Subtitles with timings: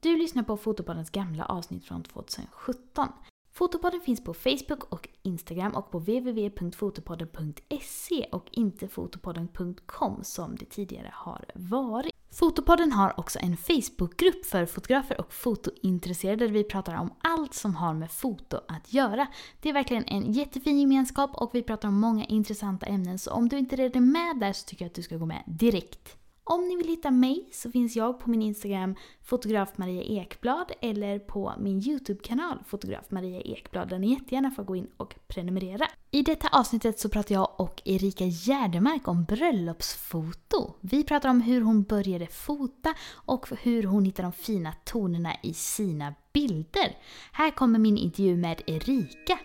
[0.00, 3.08] Du lyssnar på Fotopoddens gamla avsnitt från 2017.
[3.52, 11.10] Fotopodden finns på Facebook och Instagram och på www.fotopodden.se och inte fotopodden.com som det tidigare
[11.14, 12.12] har varit.
[12.30, 17.74] Fotopodden har också en Facebookgrupp för fotografer och fotointresserade där vi pratar om allt som
[17.74, 19.26] har med foto att göra.
[19.60, 23.48] Det är verkligen en jättefin gemenskap och vi pratar om många intressanta ämnen så om
[23.48, 26.18] du inte redan är med där så tycker jag att du ska gå med direkt.
[26.50, 31.18] Om ni vill hitta mig så finns jag på min Instagram fotograf Maria Ekblad eller
[31.18, 35.86] på min YouTube-kanal fotograf Maria Ekblad där ni jättegärna får gå in och prenumerera.
[36.10, 40.74] I detta avsnittet så pratar jag och Erika Gärdemark om bröllopsfoto.
[40.80, 45.54] Vi pratar om hur hon började fota och hur hon hittar de fina tonerna i
[45.54, 46.96] sina bilder.
[47.32, 49.38] Här kommer min intervju med Erika.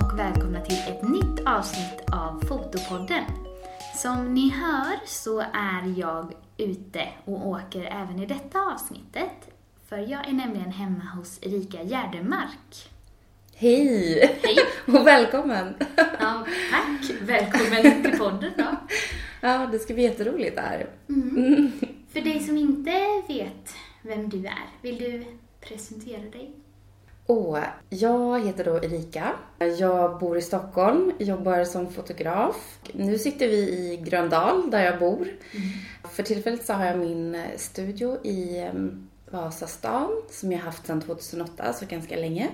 [0.00, 3.24] Och välkomna till ett nytt avsnitt av Fotopodden.
[3.96, 9.50] Som ni hör så är jag ute och åker även i detta avsnittet.
[9.88, 12.90] För jag är nämligen hemma hos Erika Gärdemark.
[13.54, 14.38] Hej!
[14.42, 14.56] Hej!
[14.98, 15.74] Och välkommen!
[15.96, 17.10] Ja, tack!
[17.22, 18.64] Välkommen till podden då.
[19.42, 20.86] Ja, det ska bli jätteroligt det här.
[21.08, 21.72] Mm.
[22.12, 25.24] För dig som inte vet vem du är, vill du
[25.60, 26.54] presentera dig?
[27.30, 29.32] Och jag heter då Erika.
[29.78, 32.78] Jag bor i Stockholm, jobbar som fotograf.
[32.92, 35.28] Nu sitter vi i Gröndal, där jag bor.
[36.12, 41.72] För tillfället så har jag min studio i em, Vasastan, som jag haft sedan 2008,
[41.72, 42.48] så ganska länge.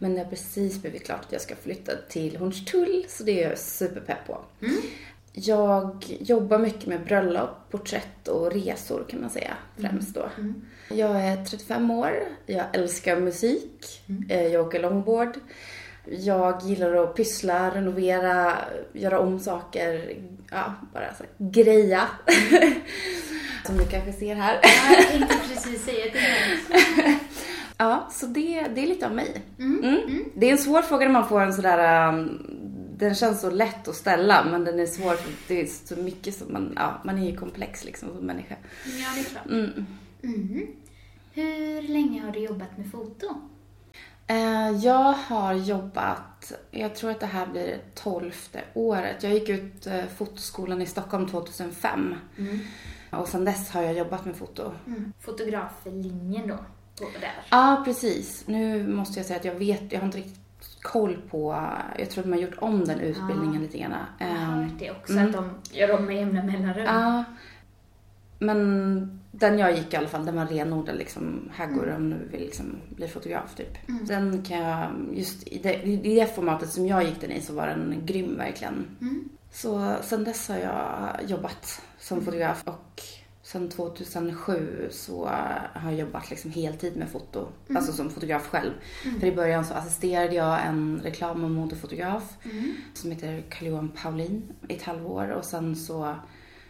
[0.00, 3.48] Men det har precis blivit klart att jag ska flytta till Hornstull, så det är
[3.48, 4.38] jag superpepp på.
[4.62, 4.76] Mm.
[5.38, 10.28] Jag jobbar mycket med bröllop, porträtt och resor kan man säga, främst då.
[10.88, 12.12] Jag är 35 år,
[12.46, 15.38] jag älskar musik, eh, jag åker longboard.
[16.04, 18.56] Jag gillar att pyssla, renovera,
[18.92, 20.16] göra om saker,
[20.50, 22.02] ja, bara så greja.
[23.66, 24.60] Som du kanske ser här.
[24.62, 27.18] Ja, jag tänkte precis säga det.
[27.78, 29.42] Ja, så det, det är lite av mig.
[29.58, 29.84] Mm.
[29.84, 30.24] Mm.
[30.34, 32.42] Det är en svår fråga när man får en sådär, um,
[32.98, 36.34] den känns så lätt att ställa men den är svår för det är så mycket
[36.34, 38.56] som man, ja, man är ju komplex liksom som människa.
[38.84, 39.46] Ja, det är klart.
[39.46, 39.86] Mm.
[40.22, 40.66] Mm.
[41.32, 43.26] Hur länge har du jobbat med foto?
[44.26, 49.22] Eh, Jag har jobbat, jag tror att det här blir tolfte året.
[49.22, 52.14] Jag gick ut eh, fotoskolan i Stockholm 2005
[53.10, 54.72] och sedan dess har jag jobbat med foto.
[54.86, 55.12] Mm.
[55.20, 56.56] Fotograflinjen då,
[56.98, 57.42] på där.
[57.50, 58.42] Ja, precis.
[58.46, 60.40] Nu måste jag säga att jag vet, jag har inte riktigt
[60.82, 61.64] koll på,
[61.98, 63.60] jag tror att de har gjort om den utbildningen Ja.
[63.60, 63.92] lite grann.
[64.18, 65.26] Jag har Ehm, hört det också, mm.
[65.26, 66.84] att de gör om med jämna mellanrum.
[66.84, 67.24] Ja.
[68.38, 72.40] Men den jag gick i alla fall, den var renodlad liksom herrgård om du vill
[72.40, 73.88] liksom bli fotograf typ.
[73.88, 74.04] Mm.
[74.06, 77.40] Den Den kan jag, just i det, i det formatet som jag gick den i
[77.40, 78.86] så var den grym verkligen.
[79.00, 79.28] Mm.
[79.52, 83.02] Så sen dess har jag jobbat som fotograf och
[83.56, 85.26] sen 2007 så
[85.74, 87.76] har jag jobbat liksom heltid med foto, Mm.
[87.76, 88.72] alltså som fotograf själv.
[89.20, 92.74] För i början så assisterade jag en reklam och modefotograf Mm.
[92.94, 96.14] som heter Carl-Johan Paulin i ett halvår och sen så,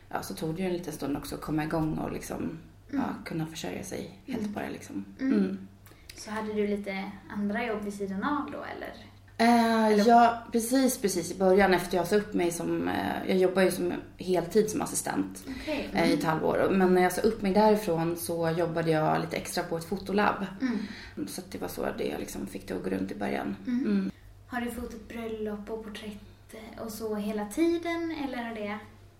[0.08, 2.58] ja, så tog det ju en liten stund också att komma igång och liksom,
[2.90, 5.04] ja, kunna försörja sig helt på det liksom.
[5.20, 5.32] Mm.
[5.38, 5.68] Mm.
[6.16, 8.94] Så hade du lite andra jobb vid sidan av då, eller?
[9.38, 13.62] Eh, ja, precis, precis i början efter jag sa upp mig som, eh, jag jobbar
[13.62, 15.90] ju som heltid som assistent Okej.
[15.94, 16.68] eh, i ett halvår.
[16.70, 20.46] Men när jag sa upp mig därifrån så jobbade jag lite extra på ett fotolabb.
[20.60, 21.28] Mm.
[21.28, 23.56] Så det var så det jag liksom fick det att gå runt i början.
[23.66, 23.84] Mm.
[23.84, 24.10] Mm.
[24.46, 28.78] Har du fotat bröllop och porträtt och så hela tiden, eller har det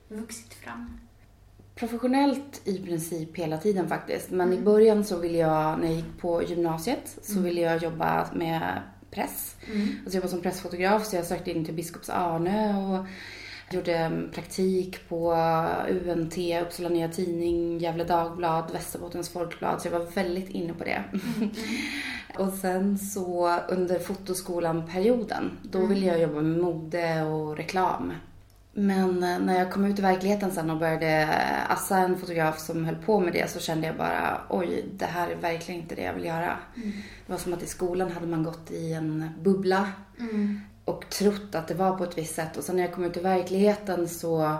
[0.08, 1.00] vuxit fram?
[1.74, 4.30] Professionellt i princip hela tiden faktiskt.
[4.30, 8.28] Men i början så ville jag, när jag gick på gymnasiet, så ville jag jobba
[8.34, 9.56] med press.
[9.72, 9.88] Mm.
[10.04, 13.06] Alltså jobba som pressfotograf så jag sökte in till Biskops Arnö och
[13.70, 15.32] gjorde praktik på
[15.88, 19.82] UNT, Uppsala Nya Tidning, Gefle Dagblad, Västerbottens Folkblad.
[19.82, 21.04] Så jag var väldigt inne på det.
[22.38, 28.12] och sen så under fotoskolan-perioden, då ville jag jobba med mode och reklam.
[28.78, 31.28] Men eh, när jag kom ut i verkligheten sen och började
[31.68, 35.28] assa en fotograf som höll på med det så kände jag bara oj, det här
[35.30, 36.56] är verkligen inte det jag vill göra.
[37.26, 39.88] Det var som att i skolan hade man gått i en bubbla
[40.18, 40.60] Mm.
[40.84, 42.56] och trott att det var på ett visst sätt.
[42.56, 44.56] Och sen när jag kom ut i verkligheten så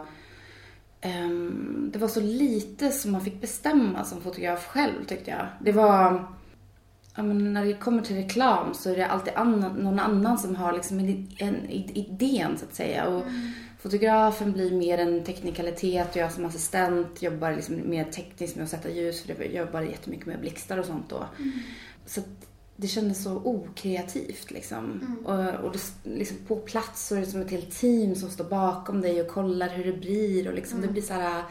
[1.01, 5.47] ehm, det var så lite som man fick bestämma som fotograf själv tyckte jag.
[5.61, 6.27] Det var,
[7.17, 10.57] ja, men när det kommer till reklam så är det alltid annan, någon annan som
[10.57, 13.07] har liksom en, en idén så att säga.
[13.07, 13.23] Och
[13.87, 18.71] fotografen blir mer en teknikalitet och jag som assistent jobbar liksom mer tekniskt med att
[18.71, 21.27] sätta ljus för jag jobbar jättemycket med blixtar och sånt då.
[22.06, 22.27] Så att
[22.77, 24.79] det kändes så okreativt liksom.
[24.79, 25.27] Mm.
[25.27, 28.44] Och, och det, liksom på plats så är det som ett helt team som står
[28.44, 30.87] bakom dig och kollar hur det blir och liksom Mm.
[30.87, 31.43] det blir så här.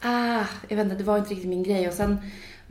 [0.00, 1.88] Ah, jag vet inte, det var inte riktigt min grej.
[1.88, 2.18] Och sen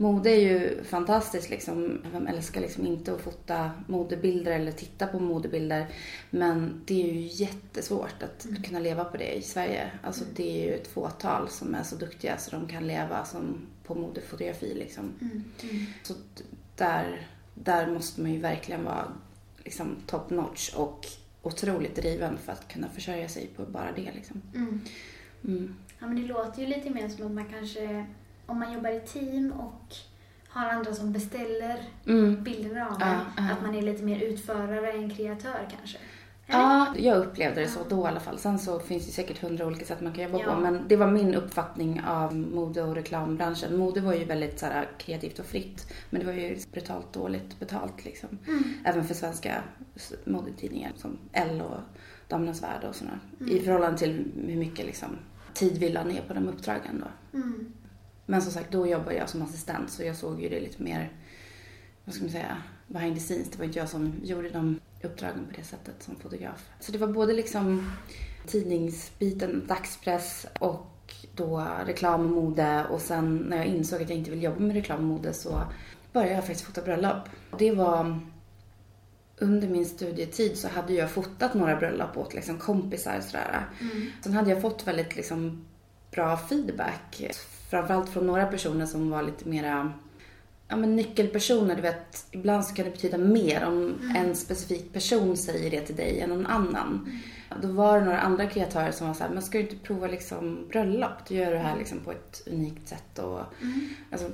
[0.00, 2.02] mode är ju fantastiskt liksom.
[2.12, 5.86] Vem älskar liksom inte att fota modebilder eller titta på modebilder.
[6.30, 8.62] Men det är ju jättesvårt att Mm.
[8.62, 9.90] kunna leva på det i Sverige.
[10.02, 13.66] Alltså det är ju ett fåtal som är så duktiga så de kan leva som
[13.84, 15.12] på modefotografi liksom.
[15.20, 15.44] Mm.
[15.62, 15.86] Mm.
[16.02, 16.14] Så
[16.76, 19.12] där, där måste man ju verkligen vara
[19.64, 21.06] liksom top notch och
[21.42, 24.42] otroligt driven för att kunna försörja sig på bara det liksom.
[24.54, 24.80] Mm.
[25.44, 25.74] Mm.
[25.98, 28.06] Ja, men det låter ju lite mer som att man kanske,
[28.48, 29.94] om man jobbar i team och
[30.48, 32.42] har andra som beställer Mm.
[32.44, 33.52] bilderna av Ja, en, ja.
[33.52, 35.98] att man är lite mer utförare än kreatör kanske?
[36.46, 36.60] Eller?
[36.60, 37.84] Ja, jag upplevde det så Ja.
[37.96, 38.38] då i alla fall.
[38.38, 40.54] Sen så finns det säkert hundra olika sätt man kan jobba Ja.
[40.54, 40.60] på.
[40.60, 43.76] Men det var min uppfattning av mode och reklambranschen.
[43.78, 45.92] Mode var ju väldigt så här, kreativt och fritt.
[46.10, 48.28] Men det var ju brutalt dåligt betalt liksom.
[48.46, 48.62] Mm.
[48.84, 49.62] Även för svenska
[50.24, 51.80] modetidningar som Elle och
[52.28, 53.18] Damernas Värld och sådana.
[53.40, 53.56] Mm.
[53.56, 55.08] I förhållande till hur mycket liksom,
[55.54, 57.38] tid vi la ner på de uppdragen då.
[57.38, 57.72] Mm.
[58.30, 61.12] Men som sagt, då jobbade jag som assistent så jag såg ju det lite mer,
[62.04, 63.50] vad ska man säga, behind the scenes.
[63.50, 66.68] Det var inte jag som gjorde de uppdragen på det sättet som fotograf.
[66.80, 67.92] Så det var både liksom
[68.46, 74.30] tidningsbiten, dagspress och då reklam och mode och sen när jag insåg att jag inte
[74.30, 75.62] vill jobba med reklam och mode så
[76.12, 77.28] började jag faktiskt fota bröllop.
[77.58, 78.20] Det var
[79.38, 83.66] under min studietid så hade jag fotat några bröllop åt liksom kompisar sådär.
[83.80, 84.06] Mm.
[84.22, 85.67] Sen hade jag fått väldigt liksom
[86.18, 87.22] bra feedback.
[87.70, 89.92] Framförallt från några personer som var lite mera
[90.68, 91.76] ja, men nyckelpersoner.
[91.76, 95.96] Du vet, ibland så kan det betyda mer om en specifik person säger det till
[95.96, 97.18] dig än någon annan.
[97.62, 100.06] Då var det några andra kreatörer som var så här, men ska du inte prova
[100.06, 101.10] liksom bröllop?
[101.28, 103.18] Du gör det här liksom på ett unikt sätt.
[103.18, 103.88] Och, Mm.
[104.10, 104.30] alltså,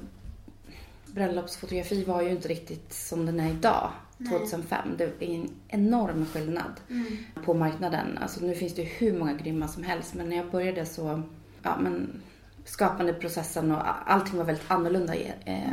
[1.07, 4.31] bröllopsfotografi var ju inte riktigt som den är idag, Nej.
[4.39, 4.89] 2005.
[4.99, 7.07] Det är en enorm skillnad Mm.
[7.45, 8.19] på marknaden.
[8.23, 11.23] Alltså nu finns det ju hur många grymma som helst men när jag började så,
[11.65, 12.23] ja men
[12.65, 15.15] skapandeprocessen och allting var väldigt annorlunda
[15.45, 15.71] eh,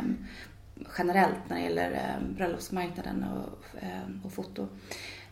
[0.98, 4.68] generellt när det gäller eh, bröllopsmarknaden och, eh, och foto.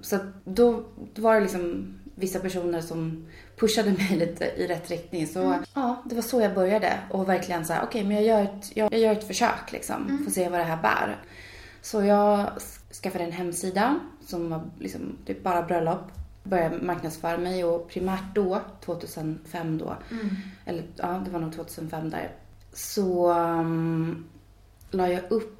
[0.01, 0.85] Så då,
[1.15, 3.27] då var det liksom vissa personer som
[3.57, 5.27] pushade mig lite i rätt riktning.
[5.27, 8.43] Så ja, det var så jag började och verkligen så här, okej men jag gör
[8.43, 11.17] ett, jag, jag gör ett försök liksom, får se vad det här bär.
[11.83, 12.51] Så jag
[13.03, 16.12] skaffade en hemsida som var liksom typ bara bröllop.
[16.42, 20.28] Började marknadsföra mig och primärt då, 2005 då, Mm.
[20.64, 22.31] eller ja, det var nog 2005 där,
[22.72, 24.25] så um,
[24.90, 25.56] la jag upp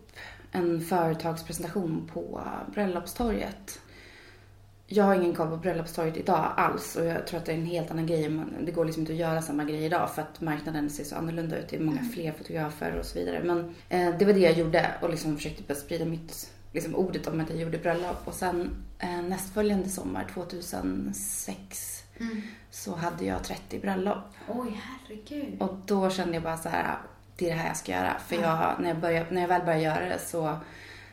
[0.53, 2.41] en företagspresentation på
[2.75, 3.81] Bröllopstorget.
[4.87, 7.67] Jag har ingen koll på Bröllopstorget idag alls och jag tror att det är en
[7.67, 8.29] helt annan grej.
[8.29, 11.17] Men Det går liksom inte att göra samma grej idag för att marknaden ser så
[11.17, 11.69] annorlunda ut.
[11.69, 13.43] Det är många fler fotografer och så vidare.
[13.45, 17.41] Men eh, det var det jag gjorde och liksom försökte sprida mitt liksom ordet om
[17.41, 18.17] att jag gjorde bröllop.
[18.25, 22.43] Och sen eh, nästföljande sommar, 2006, Mm.
[22.71, 24.19] så hade jag 30 bröllop.
[24.49, 25.63] Oj, herregud.
[25.63, 26.99] Och då kände jag bara så här,
[27.37, 28.19] det är det här jag ska göra.
[28.27, 30.57] För jag, när, jag började, när jag väl började göra det så,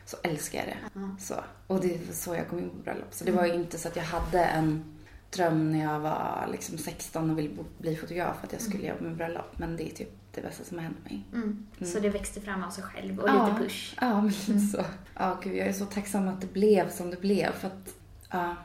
[0.04, 0.76] så älskar jag det.
[1.00, 1.16] Ja.
[1.20, 1.34] Så.
[1.66, 3.08] Och det var så jag kom in på bröllop.
[3.14, 4.84] Så det var ju inte så att jag hade en
[5.30, 9.16] dröm när jag var liksom 16 och ville bli fotograf att jag skulle jobba med
[9.16, 9.58] bröllop.
[9.58, 11.24] Men det är typ det bästa som har hänt mig.
[11.32, 11.66] Mm.
[11.78, 11.92] Mm.
[11.92, 13.46] Så det växte fram av sig själv och Ja.
[13.48, 13.94] lite push.
[14.00, 14.84] Ja, men lite så.
[15.14, 17.52] Ja, gud, jag är så tacksam att det blev som det blev.
[17.52, 17.94] För att
[18.30, 18.56] ja,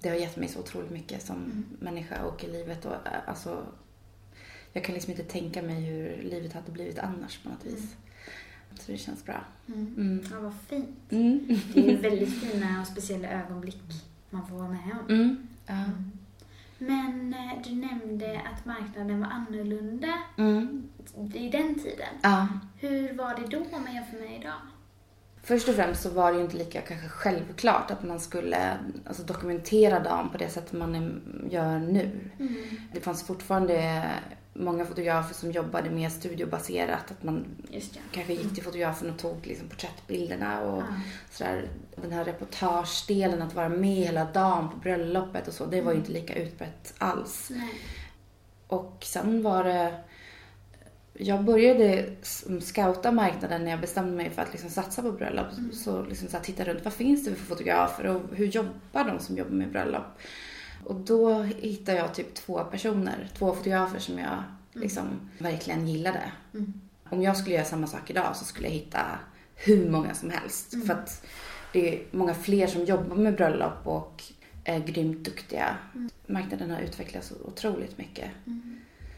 [0.00, 2.84] det har gett mig så otroligt mycket som människa och i livet.
[2.84, 3.66] Och, äh, alltså,
[4.72, 7.96] jag kan liksom inte tänka mig hur livet hade blivit annars på något vis.
[8.80, 9.44] Så det känns bra.
[9.66, 9.94] Mm.
[9.96, 10.24] Mm.
[10.30, 10.88] Ja, vad fint.
[11.10, 11.58] Mm.
[11.74, 13.82] Det är väldigt fina och speciella ögonblick
[14.30, 15.14] man får vara med om.
[15.14, 15.48] Mm.
[15.66, 15.84] Ja.
[16.86, 20.88] Men eh, du nämnde att marknaden var annorlunda Mm.
[21.34, 22.08] i den tiden.
[22.22, 22.48] Ja.
[22.80, 24.52] Hur var det då om man jämför med idag?
[25.42, 28.76] Först och främst så var det ju inte lika kanske självklart att man skulle
[29.06, 32.30] alltså, dokumentera dagen på det sättet man gör nu.
[32.92, 34.04] Det fanns fortfarande
[34.54, 37.10] många fotografer som jobbade mer studiobaserat.
[37.10, 37.46] Att man
[38.12, 40.86] kanske gick till fotografen och tog liksom, porträttbilderna och Ja.
[41.30, 41.68] sådär.
[41.96, 45.98] Den här reportagedelen, att vara med hela dagen på bröllopet och så, det var ju
[45.98, 47.50] inte lika utbrett alls.
[47.50, 47.74] Nej.
[48.66, 49.94] Och sen var det...
[51.16, 52.06] Jag började
[52.60, 55.46] scouta marknaden när jag bestämde mig för att liksom satsa på bröllop.
[55.72, 59.36] Så liksom så titta runt, vad finns det för fotografer och hur jobbar de som
[59.36, 60.04] jobbar med bröllop?
[60.84, 65.04] Och då hittade jag typ två personer, två fotografer som jag liksom
[65.38, 66.22] verkligen gillade.
[66.54, 66.72] Mm.
[67.10, 69.00] Om jag skulle göra samma sak idag så skulle jag hitta
[69.54, 70.86] hur många som helst.
[70.86, 71.26] För att
[71.72, 74.22] det är många fler som jobbar med bröllop och
[74.64, 75.76] är grymt duktiga.
[76.26, 78.30] Marknaden har utvecklats otroligt mycket.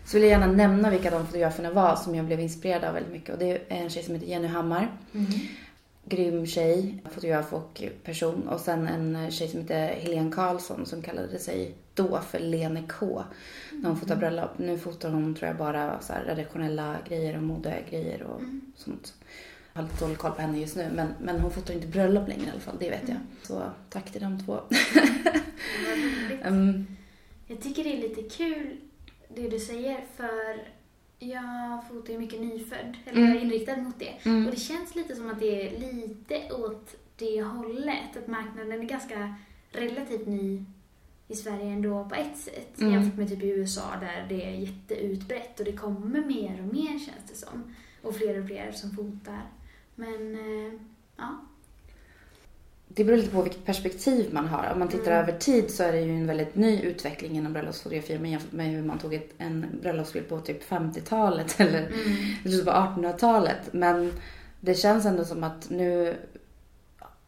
[0.05, 3.13] Så vill jag gärna nämna vilka de fotograferna var som jag blev inspirerad av väldigt
[3.13, 3.31] mycket.
[3.31, 4.93] Och det är en tjej som heter Jenny Hammar.
[5.15, 5.27] Mm.
[6.09, 8.49] Grym tjej, fotograf och person.
[8.49, 13.25] Och sen en tjej som heter Helene Karlsson som kallade sig då för Lene K.
[13.73, 14.51] När hon fotar bröllop.
[14.59, 18.61] Nu fotar hon tror jag bara så redaktionella grejer och modegrejer och Mm.
[18.77, 19.15] sånt.
[19.73, 22.29] Jag har lite dålig koll på henne just nu men, men hon fotar inte bröllop
[22.29, 23.11] längre i alla fall, det vet jag.
[23.11, 23.27] Mm.
[23.43, 24.61] Så tack till de två.
[26.45, 26.87] Um,
[27.47, 28.77] Jag tycker det är lite kul
[29.35, 30.76] det du säger för
[31.19, 33.29] jag fotar ju mycket nyfödd, eller Mm.
[33.29, 34.15] jag är inriktad mot det.
[34.25, 34.45] mm.
[34.47, 38.17] Och det känns lite som att det är lite åt det hållet.
[38.17, 39.35] Att marknaden är ganska
[39.71, 40.65] relativt ny
[41.29, 42.81] i Sverige ändå på ett sätt.
[42.81, 42.93] Mm.
[42.93, 46.89] Jämfört med typ i USA där det är jätteutbrett och det kommer mer och mer
[46.99, 47.75] känns det som.
[48.03, 49.43] Och fler och fler som fotar.
[49.95, 50.81] Men, eh,
[51.17, 51.37] ja.
[52.89, 54.71] Det beror lite på vilket perspektiv man har.
[54.73, 55.23] Om man tittar Mm.
[55.29, 58.67] över tid så är det ju en väldigt ny utveckling inom bröllopsfotografi men jämfört med
[58.71, 61.93] hur man tog ett, en bröllopsbild på typ 50-talet eller Mm.
[62.43, 63.59] slutet på 1800-talet.
[63.73, 64.13] Men
[64.61, 66.17] det känns ändå som att nu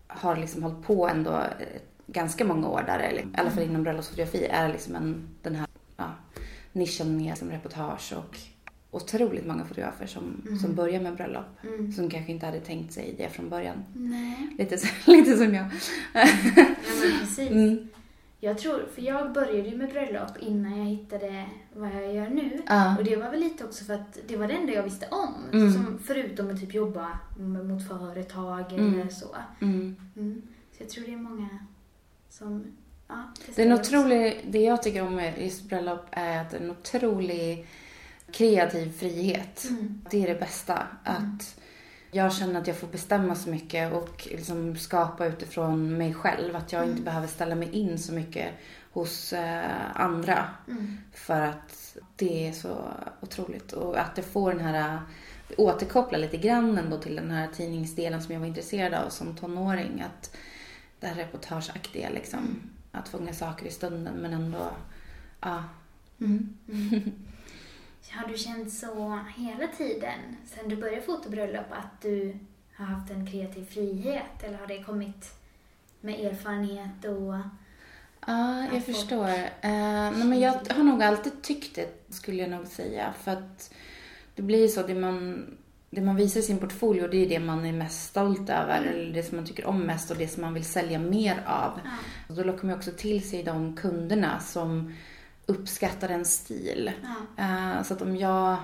[0.06, 3.82] har liksom hållit på ändå eh, ganska många år där, eller i alla fall inom
[3.82, 6.12] bröllopsfotografi, är liksom en, den här ja,
[6.72, 8.38] nischen med som reportage och
[8.90, 10.58] otroligt många fotografer som, Mm.
[10.58, 11.46] som börjar med bröllop.
[11.62, 11.92] Mm.
[11.92, 13.84] Som kanske inte hade tänkt sig det från början.
[13.94, 14.76] Nej, Lite,
[15.06, 15.66] lite som jag.
[16.14, 16.26] ja,
[17.00, 17.50] men precis.
[17.50, 17.88] Mm.
[18.40, 22.62] Jag tror, för jag började ju med bröllop innan jag hittade vad jag gör nu.
[22.66, 22.96] Ja.
[22.98, 25.34] Och det var väl lite också för att det var det enda jag visste om.
[25.52, 25.72] Mm.
[25.72, 29.00] Som, förutom att typ jobba mot företag Mm.
[29.00, 29.36] eller så.
[29.60, 29.96] Mm.
[30.16, 30.42] Mm.
[30.76, 31.48] Så jag tror det är många
[32.30, 32.64] som
[33.08, 33.22] ja,
[33.56, 36.60] Det är en otrolig, det jag tycker om med just bröllop är att det är
[36.60, 37.66] en otrolig
[38.32, 39.64] kreativ frihet.
[39.70, 40.02] Mm.
[40.10, 40.86] Det är det bästa.
[41.04, 41.60] Att
[42.10, 46.56] jag känner att jag får bestämma så mycket och liksom skapa utifrån mig själv.
[46.56, 47.04] Att jag inte Mm.
[47.04, 48.48] behöver ställa mig in så mycket
[48.92, 50.44] hos eh, andra.
[50.68, 50.98] Mm.
[51.12, 52.76] För att det är så
[53.20, 53.72] otroligt.
[53.72, 55.00] Och att jag får den här,
[55.56, 60.00] återkoppla lite grann ändå till den här tidningsdelen som jag var intresserad av som tonåring.
[60.06, 60.36] Att
[61.00, 62.60] det här reportageaktiga liksom.
[62.92, 64.70] Att fånga saker i stunden men ändå,
[65.40, 65.64] ja.
[66.20, 66.56] Mm.
[68.08, 68.22] Mm.
[68.22, 72.38] Har du känt så hela tiden, sen du började fotobröllop, att du
[72.76, 74.42] har haft en kreativ frihet?
[74.42, 75.34] Eller har det kommit
[76.00, 77.34] med erfarenhet och...
[78.26, 79.28] Ja, jag förstår.
[79.28, 83.14] Uh, nej, men jag har nog alltid tyckt det, skulle jag nog säga.
[83.22, 83.74] För att
[84.34, 85.46] det blir så, det man,
[85.90, 88.82] det man visar i sin portfolio, det är det man är mest stolt över.
[88.82, 91.80] Eller det som man tycker om mest och det som man vill sälja mer av.
[91.84, 91.90] Ja.
[92.28, 94.92] Och då lockar man också till sig de kunderna som
[95.48, 96.90] uppskattar en stil.
[97.36, 97.44] Ja.
[97.44, 98.56] Eh, Så att om jag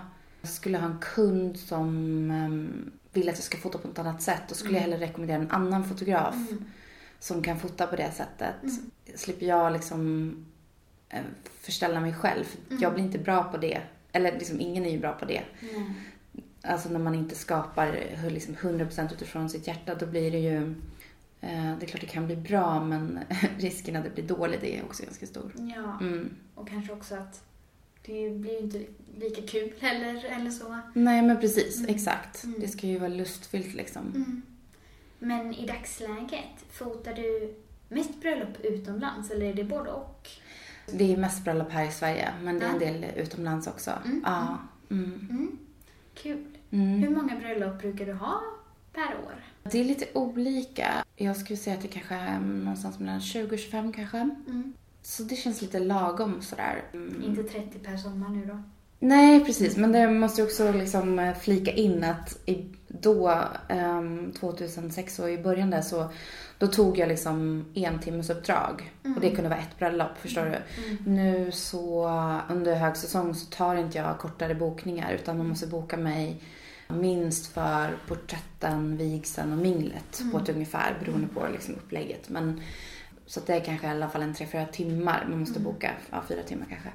[0.42, 1.88] skulle ha en kund som
[2.30, 5.36] ehm, vill att jag ska fota på ett annat sätt, då skulle jag hellre rekommendera
[5.42, 6.64] en annan fotograf Mm.
[7.18, 8.62] som kan fota på det sättet.
[8.62, 8.76] Mm.
[9.14, 10.34] Slipper jag liksom
[11.08, 11.20] eh,
[11.60, 12.44] förställa mig själv.
[12.70, 12.82] Mm.
[12.82, 13.80] Jag blir inte bra på det.
[14.12, 15.42] Eller liksom ingen är ju bra på det.
[16.62, 17.98] Alltså när man inte skapar
[18.30, 20.74] liksom 100% utifrån sitt hjärta, då blir det ju...
[21.44, 23.18] eh, Det är klart det kan bli bra, men
[23.58, 25.52] risken att det blir dåligt är också ganska stor.
[25.76, 26.34] Ja, Mm.
[26.54, 27.44] och kanske också att
[28.06, 28.82] det blir inte
[29.18, 30.78] lika kul heller, eller så.
[30.94, 31.78] Nej, men precis.
[31.78, 31.94] Mm.
[31.94, 32.44] Exakt.
[32.44, 32.60] Mm.
[32.60, 34.02] Det ska ju vara lustfyllt liksom.
[34.14, 34.42] Mm.
[35.18, 37.54] Men i dagsläget, fotar du
[37.88, 40.28] mest bröllop utomlands eller är det både och?
[40.92, 42.92] Det är mest bröllop här i Sverige, men det är en Ja.
[42.92, 43.90] del utomlands också.
[44.04, 44.22] Mm.
[44.26, 44.58] Ja.
[44.90, 45.28] Mm.
[45.30, 45.58] Mm.
[46.14, 46.44] Kul.
[46.70, 48.40] Hur många bröllop brukar du ha
[48.92, 49.44] per år?
[49.70, 51.04] Det är lite olika.
[51.16, 54.18] Jag skulle säga att det kanske är någonstans mellan 20 och 25 kanske.
[54.18, 54.72] Mm.
[55.02, 56.84] Så det känns lite lagom sådär.
[56.92, 57.22] Mm.
[57.22, 58.62] Inte 30 per sommar nu då?
[58.98, 59.76] Nej, precis.
[59.76, 62.38] Men det måste ju också liksom eh, flika in att
[62.88, 66.08] då, ehm, 2006 och i början där så
[66.58, 69.16] då tog jag liksom en timmes uppdrag Mm.
[69.16, 70.82] Och det kunde vara ett bröllop, förstår du?
[70.82, 71.04] Mm.
[71.04, 72.08] Nu så
[72.50, 76.40] under högsäsong så tar inte jag kortare bokningar utan man måste boka mig
[76.88, 80.32] minst för porträtten, vigseln och minglet Mm.
[80.32, 82.28] på ett ungefär beroende på liksom upplägget.
[82.28, 82.60] Men,
[83.26, 85.72] så det är kanske i alla fall en tre fyra timmar man måste Mm.
[85.72, 85.90] boka.
[86.10, 86.88] Ja, fyra timmar kanske.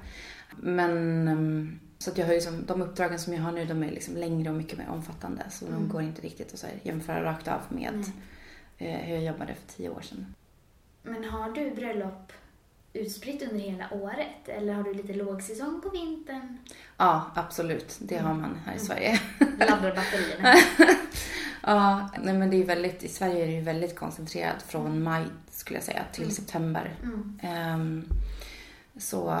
[0.56, 3.82] Men ehm, så att jag har ju som, de uppdragen som jag har nu de
[3.82, 5.42] är liksom längre och mycket mer omfattande.
[5.50, 5.78] Så Mm.
[5.80, 8.04] de går inte riktigt att jämföra rakt av med
[8.78, 8.92] Nej.
[8.94, 10.34] eh, hur jag jobbade för tio år sedan.
[11.02, 12.32] Men har du bröllop
[12.92, 14.48] utspritt under hela året?
[14.48, 16.58] Eller har du lite lågsäsong på vintern?
[16.96, 17.96] Ja, absolut.
[18.00, 18.26] Det Mm.
[18.26, 18.86] har man här i Mm.
[18.86, 19.20] Sverige.
[19.58, 20.54] Laddar batterierna?
[21.62, 25.24] Ja, nej men det är väldigt, i Sverige är det ju väldigt koncentrerat från maj
[25.50, 26.34] skulle jag säga till Mm.
[26.34, 26.94] september.
[27.02, 27.38] Mm.
[27.42, 28.04] Ehm,
[28.96, 29.38] så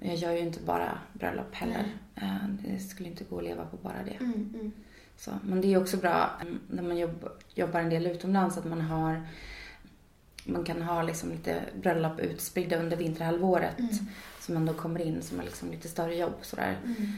[0.00, 1.84] jag gör ju inte bara bröllop heller.
[2.14, 4.24] Ehm, det skulle inte gå att leva på bara det.
[4.24, 4.32] Mm.
[4.54, 4.72] Mm.
[5.16, 8.64] Så, men det är också bra mm, när man jobb, jobbar en del utomlands att
[8.64, 9.22] man har
[10.44, 13.90] man kan ha liksom lite bröllop utspridda under vinterhalvåret Mm.
[14.40, 16.76] som ändå kommer in som är liksom lite större jobb sådär.
[16.84, 17.12] Mm.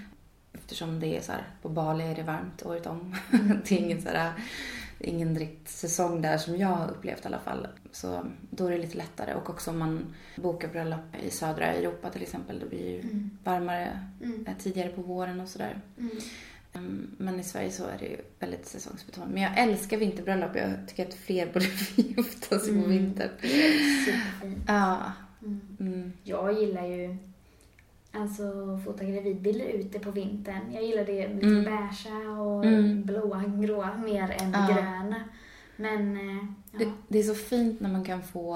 [0.53, 3.17] Eftersom det är så här, på Bali är det varmt året om.
[3.33, 3.59] Mm.
[3.69, 4.33] det är ingen så här,
[4.99, 7.67] ingen direkt säsong där som jag har upplevt i alla fall.
[7.93, 9.35] Så då är det lite lättare.
[9.35, 12.59] Och också om man bokar bröllop i södra Europa till exempel.
[12.59, 13.31] Det blir ju Mm.
[13.45, 14.47] varmare Mm.
[14.59, 15.81] tidigare på våren och sådär.
[16.75, 19.31] Mm, Men i Sverige så är det ju väldigt säsongsbetonat.
[19.31, 20.57] Men jag älskar vinterbröllop.
[20.57, 21.67] Jag tycker att fler borde
[21.97, 22.91] gifta sig på Mm.
[22.91, 23.29] vintern.
[23.41, 24.65] Superfint.
[24.67, 24.99] Ja.
[25.43, 25.61] Mm.
[25.81, 26.13] Mm.
[26.25, 27.17] Jag gillar ju
[28.13, 28.43] alltså
[28.85, 30.73] fota gravidbilder ute på vintern.
[30.73, 31.65] Jag gillar det lite Mm.
[31.65, 33.03] beiga och Mm.
[33.03, 34.69] blåa, gråa mer än Ja.
[34.75, 35.25] gröna.
[35.77, 36.79] Men eh, ja.
[36.79, 38.55] Det, det är så fint när man kan få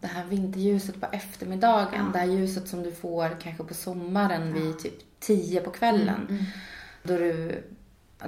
[0.00, 1.88] det här vinterljuset på eftermiddagen.
[2.06, 2.12] Ja.
[2.12, 4.62] Det här ljuset som du får kanske på sommaren Ja.
[4.62, 6.08] vid typ 10 på kvällen.
[6.20, 6.44] Mm, mm.
[7.02, 7.62] Då du,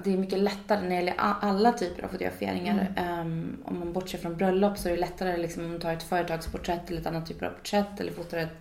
[0.04, 2.94] det är mycket lättare när det gäller alla typer av fotograferingar.
[2.96, 3.20] Mm.
[3.20, 6.02] Ehm, om man bortser från bröllop så är det lättare liksom, om du tar ett
[6.02, 8.56] företagsporträtt eller ett annat typ av porträtt eller fotar ett,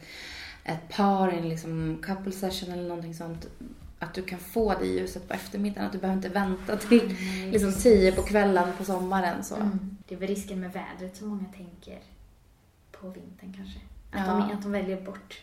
[0.64, 3.48] ett par i en liksom couple session eller någonting sånt.
[4.00, 5.86] Att du kan få det ljuset på eftermiddagen.
[5.86, 7.02] Att du behöver inte vänta till
[7.40, 9.44] Mm, liksom 10 på kvällen på sommaren.
[9.44, 9.56] Så.
[9.56, 9.98] Mm.
[10.08, 12.00] Det är väl risken med vädret som många tänker
[12.92, 13.80] på vintern kanske.
[14.12, 14.34] Att, Ja.
[14.34, 15.42] de, att de väljer bort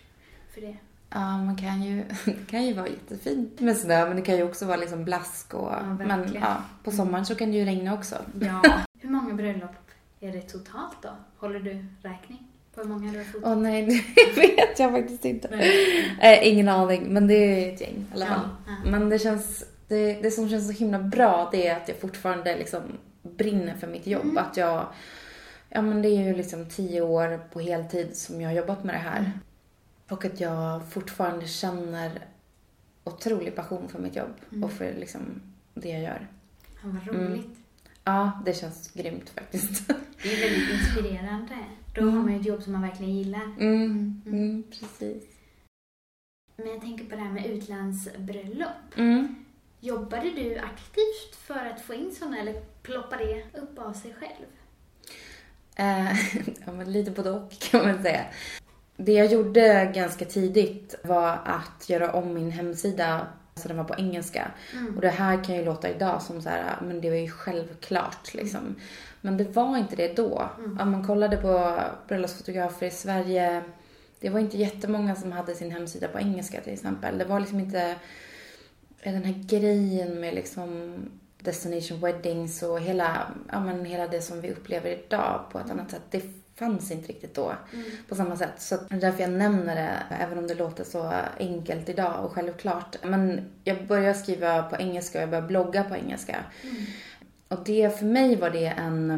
[0.55, 0.77] för det.
[1.11, 4.43] Ja, man kan ju, det kan ju vara jättefint med snö men det kan ju
[4.43, 5.73] också vara liksom blask och...
[5.73, 8.17] Ja, men ja, på sommaren så kan det ju regna också.
[8.41, 8.63] Ja.
[9.01, 9.71] Hur många bröllop
[10.21, 11.09] är det totalt då?
[11.39, 12.39] Håller du räkning
[12.75, 13.43] på hur många du har fotat?
[13.49, 15.49] Åh nej, det vet jag faktiskt inte.
[16.21, 18.49] Eh, ingen aning, men det är ett gäng i alla Ja, fall.
[18.67, 18.91] ja.
[18.91, 22.57] Men det känns, det, det som känns så himla bra det är att jag fortfarande
[22.57, 22.81] liksom
[23.23, 24.25] brinner för mitt jobb.
[24.25, 24.39] Mm.
[24.39, 24.87] Att jag,
[25.69, 28.95] ja men det är ju liksom tio år på heltid som jag har jobbat med
[28.95, 29.33] det här.
[30.09, 30.19] Mm.
[30.19, 32.27] Och att jag fortfarande känner
[33.05, 34.65] otrolig passion för mitt jobb Mm.
[34.65, 35.43] och för liksom
[35.75, 36.27] det jag gör.
[36.83, 37.59] Ja, vad roligt.
[38.05, 39.89] Ja, det känns grymt faktiskt.
[40.23, 41.55] Det är väldigt inspirerande.
[41.95, 42.15] Då Mm.
[42.15, 43.43] har man ju ett jobb som man verkligen gillar.
[43.43, 44.23] Mm, Mm.
[44.27, 45.25] mm, precis.
[46.57, 48.97] Men jag tänker på det här med utlandsbröllop.
[48.97, 49.35] Mm.
[49.81, 54.47] Jobbade du aktivt för att få in sådana eller ploppar det upp av sig själv?
[55.77, 56.13] Eh,
[56.67, 58.25] ja, men lite både och kan man säga.
[58.97, 63.95] Det jag gjorde ganska tidigt var att göra om min hemsida så den var på
[63.99, 64.51] engelska.
[64.73, 64.95] Mm.
[64.95, 68.35] Och det här kan ju låta idag som så här, men det var ju självklart
[68.35, 68.77] liksom.
[69.21, 70.49] Men det var inte det då.
[70.59, 70.79] Mm.
[70.81, 73.63] Om man kollade på bröllopsfotografer i Sverige,
[74.21, 77.19] det var inte jättemånga som hade sin hemsida på engelska till exempel.
[77.19, 77.95] Det var liksom inte
[79.03, 80.97] den här grejen med liksom
[81.39, 85.91] destination weddings och hela, ja, men hela det som vi upplever idag på ett annat
[85.91, 86.03] sätt.
[86.11, 86.23] Det
[86.59, 87.85] fanns inte riktigt då Mm.
[88.09, 88.53] på samma sätt.
[88.59, 92.33] Så det är därför jag nämner det, även om det låter så enkelt idag och
[92.33, 92.97] självklart.
[93.05, 96.37] Men jag började skriva på engelska och jag började blogga på engelska.
[96.63, 96.77] Mm.
[97.49, 99.11] Och det, för mig var det en,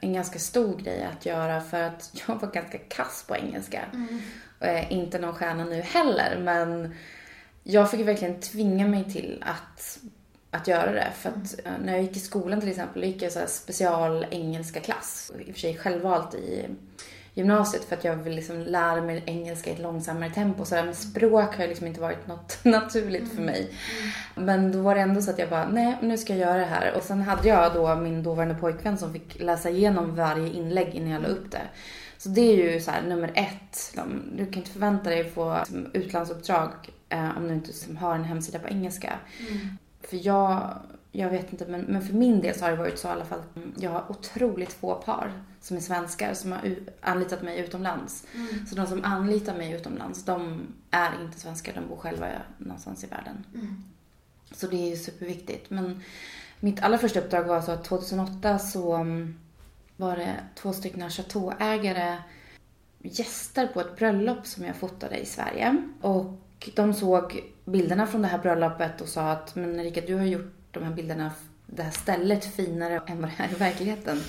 [0.00, 3.80] en ganska stor grej att göra för att jag var ganska kass på engelska.
[3.92, 4.20] Mm.
[4.60, 6.94] Eh, inte någon stjärna nu heller, men
[7.62, 9.98] jag fick verkligen tvinga mig till att,
[10.54, 11.12] att göra det.
[11.16, 13.46] För att eh, när jag gick i skolan till exempel, då gick jag så här
[13.46, 15.32] special engelska klass.
[15.38, 16.68] I och för sig självvalt i
[17.34, 20.64] gymnasiet för att jag vill liksom lära mig engelska i ett långsammare tempo.
[20.64, 23.70] Så där med språk har liksom inte varit något naturligt för mig.
[24.34, 26.64] Men då var det ändå så att jag bara, nej nu ska jag göra det
[26.64, 26.94] här.
[26.96, 31.10] Och sen hade jag då min dåvarande pojkvän som fick läsa igenom varje inlägg innan
[31.10, 31.62] jag la upp det.
[32.18, 33.94] Så det är ju så här nummer ett.
[34.36, 36.70] Du kan inte förvänta dig att få liksom, utlandsuppdrag
[37.08, 39.12] eh, om du inte liksom, har en hemsida på engelska.
[39.50, 39.78] Mm.
[40.08, 40.78] För jag,
[41.12, 43.24] jag vet inte, men, men för min del så har det varit så i alla
[43.24, 43.42] fall.
[43.76, 48.26] Jag har otroligt få par som är svenskar som har anlitat mig utomlands.
[48.34, 48.66] Mm.
[48.66, 53.06] Så de som anlitar mig utomlands, de är inte svenskar, de bor själva någonstans i
[53.06, 53.46] världen.
[53.54, 53.84] Mm.
[54.50, 55.70] Så det är ju superviktigt.
[55.70, 56.02] Men
[56.60, 59.38] mitt allra första uppdrag var så att 2008 så mm,
[59.96, 62.16] var det två stycken chateauägare
[62.98, 65.82] gäster på ett bröllop som jag fotade i Sverige.
[66.00, 66.40] Och
[66.74, 70.52] de såg bilderna från det här bröllopet och sa att men Erika, du har gjort
[70.70, 71.32] de här bilderna,
[71.66, 74.22] det här stället finare än vad det är i verkligheten.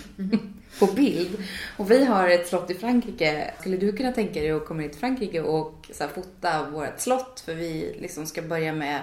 [0.79, 1.43] på bild.
[1.77, 3.53] Och vi har ett slott i Frankrike.
[3.59, 6.99] Skulle du kunna tänka dig att komma hit till Frankrike och så här, fota vårt
[6.99, 7.39] slott?
[7.39, 9.01] För vi liksom ska börja med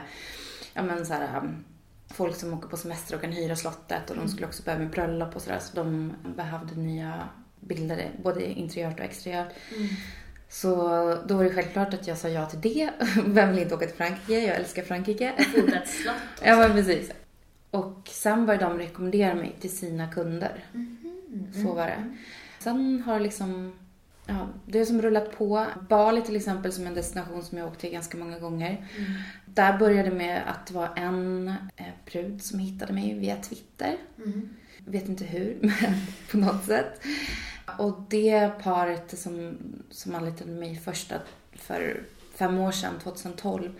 [0.74, 1.64] ja, men, så här, um,
[2.08, 4.90] folk som åker på semester och kan hyra slottet och de skulle också börja med
[4.90, 5.58] bröllop och sådär.
[5.58, 7.28] Så de behövde nya
[7.60, 9.48] bilder, både interiört och exteriört.
[9.76, 9.88] Mm.
[10.52, 10.74] Så
[11.26, 12.90] då var det självklart att jag sa ja till det.
[13.26, 14.46] Vem vill inte åka till Frankrike?
[14.46, 15.32] Jag älskar Frankrike.
[15.54, 16.46] Fotat slott också.
[16.46, 17.10] Ja, men precis.
[17.70, 20.64] Och sen började de rekommendera mig till sina kunder.
[20.72, 21.52] Mhm.
[21.52, 22.16] Så var det.
[22.58, 23.72] Sen har liksom,
[24.26, 25.66] ja, det som rullat på.
[25.88, 28.86] Bali till exempel som är en destination som jag åkt till ganska många gånger.
[28.96, 29.12] Mm.
[29.46, 33.96] Där började det med att det var en eh, brud som hittade mig via Twitter.
[34.16, 34.48] Mm.
[34.78, 35.94] Vet inte hur, men
[36.30, 37.00] på något sätt.
[37.78, 39.58] Och det paret som,
[39.90, 41.14] som anlitade mig första
[41.52, 42.02] för
[42.34, 43.70] fem år sedan, 2012.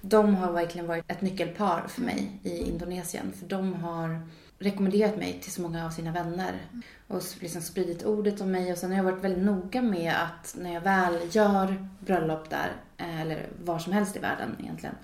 [0.00, 3.32] De har verkligen varit ett nyckelpar för mig i Indonesien.
[3.38, 4.20] För de har
[4.58, 6.52] rekommenderat mig till så många av sina vänner
[7.08, 10.56] och liksom spridit ordet om mig och sen har jag varit väldigt noga med att
[10.58, 14.94] när jag väl gör bröllop där, eh, eller var som helst i världen egentligen,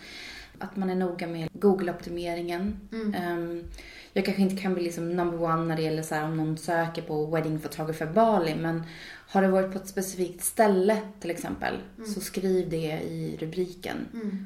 [0.60, 2.76] att man är noga med Google-optimeringen.
[2.92, 3.64] Um,
[4.12, 6.58] jag kanske inte kan bli liksom number one när det gäller så här, om någon
[6.58, 8.82] söker på wedding photographer Bali, men
[9.28, 11.74] har det varit på ett specifikt ställe till exempel,
[12.14, 13.96] så skriv det i rubriken.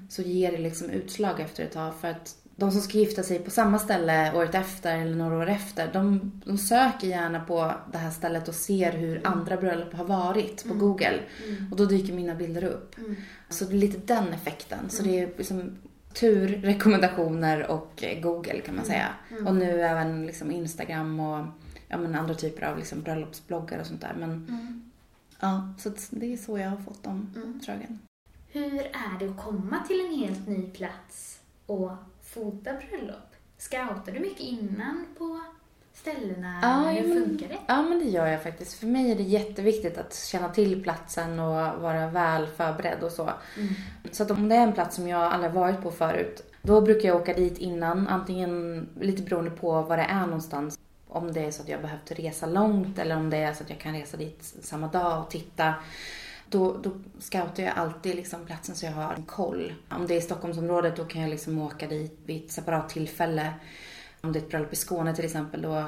[0.09, 1.94] Så ger det liksom utslag efter ett tag.
[2.01, 5.49] För att de som ska gifta sig på samma ställe året efter eller några år
[5.49, 10.05] efter, de, de söker gärna på det här stället och ser hur andra bröllop har
[10.05, 11.20] varit på Google.
[11.70, 12.96] Och då dyker mina bilder upp.
[13.49, 14.90] Så det är lite den effekten.
[14.90, 15.79] Så det är liksom
[16.14, 19.09] tur, rekommendationer och eh, Google kan man säga.
[19.46, 21.46] Och nu även liksom Instagram och
[21.88, 24.14] ja, men andra typer av liksom bröllopsbloggar och sånt där.
[24.18, 24.46] Men
[25.40, 27.99] ja, så det är så jag har fått de uppdragen.
[28.53, 31.92] Hur är det att komma till en helt ny plats och
[32.23, 33.35] fota bröllop?
[33.59, 35.40] Scoutar du mycket innan på
[35.94, 36.59] ställena?
[36.62, 37.59] Ja, Hur men- funkar det?
[37.66, 38.74] Ja, men det gör jag faktiskt.
[38.74, 43.31] För mig är det jätteviktigt att känna till platsen och vara väl förberedd och så.
[44.11, 47.09] Så att om det är en plats som jag aldrig varit på förut, då brukar
[47.09, 48.09] jag åka dit innan.
[48.09, 50.79] Antingen lite beroende på var det är någonstans.
[51.09, 53.70] Om det är så att jag behövt resa långt eller om det är så att
[53.70, 55.74] jag kan resa dit samma dag och titta.
[56.48, 59.74] Då, då scoutar jag alltid liksom platsen så jag har en koll.
[59.90, 63.53] Om det är i Stockholmsområdet då kan jag liksom åka dit vid ett separat tillfälle.
[64.20, 65.85] Om det är ett bröllop i Skåne till exempel då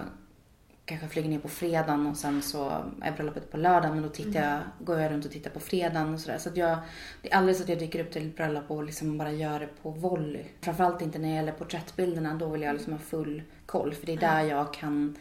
[0.85, 4.09] kanske jag flyger ner på fredagen och sen så är bröllopet på lördagen men då
[4.09, 6.39] tittar jag, går jag runt och tittar på fredagen och sådär.
[6.39, 6.79] Så att jag,
[7.23, 9.61] det är aldrig så att jag dyker upp till ett bröllop och liksom bara gör
[9.61, 10.45] det på volley.
[10.61, 14.13] Framförallt inte när det gäller porträttbilderna, då vill jag liksom ha full koll för det
[14.13, 15.17] är där jag kan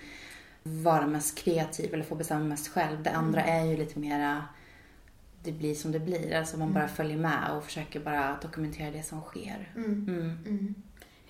[0.63, 3.04] vara mest kreativ eller få bestämma mest själv.
[3.04, 4.43] Det andra är ju lite mera
[5.43, 6.36] det blir som det blir.
[6.36, 9.71] Alltså man bara följer med och försöker bara dokumentera det som sker.
[9.76, 10.08] Mm.
[10.45, 10.76] Mm.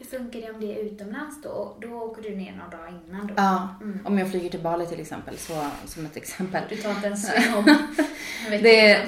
[0.02, 1.78] Hur funkar det om det är utomlands då?
[1.82, 3.34] Då åker du ner någon dag innan då?
[3.38, 3.70] Ja,
[4.06, 6.64] om jag flyger till Bali till exempel, så, som ett exempel.
[6.70, 9.00] Du tar inte en sväng om en vecka Det,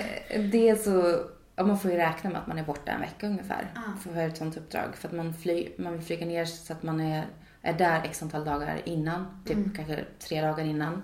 [0.52, 1.20] det är så,
[1.64, 3.82] man får ju räkna med att man är borta en vecka ungefär Ja.
[4.14, 4.96] för ett sånt uppdrag.
[4.96, 7.26] För att man, fly, man flyga ner så att man är,
[7.62, 11.02] är där x antal dagar innan, typ kanske tre dagar innan.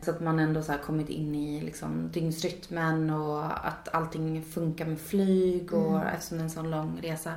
[0.00, 5.00] Så att man ändå så kommit in i liksom dygnsrytmen och att allting funkar med
[5.00, 7.32] flyg och eftersom det är en sån lång resa.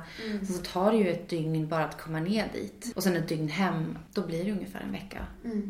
[0.46, 2.92] Så, så tar det ju ett dygn bara att komma ner dit.
[2.96, 5.26] Och sen ett dygn hem, då blir det ungefär en vecka.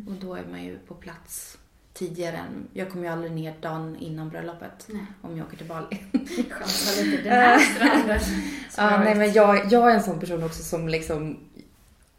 [0.07, 1.59] Och då är man ju på plats
[1.95, 5.07] tidigare än, jag kommer ju aldrig ner dagen innan bröllopet Nej.
[5.21, 6.03] om jag åker till Bali.
[6.51, 7.23] Chansa lite.
[7.23, 8.21] Den här stranden.
[8.21, 8.35] som
[8.85, 11.39] Ja, nej men jag, jag är en sån person också som liksom,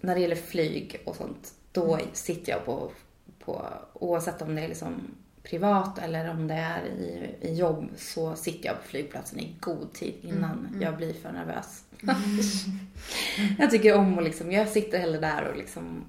[0.02, 2.92] när det gäller flyg och sånt, då sitter jag på,
[3.46, 5.02] på oavsett om det är liksom
[5.44, 9.94] privat eller om det är i, i jobb så sitter jag på flygplatsen i god
[9.94, 11.86] tid innan jag blir för nervös.
[13.58, 16.04] jag tycker om att liksom, jag sitter hellre där och liksom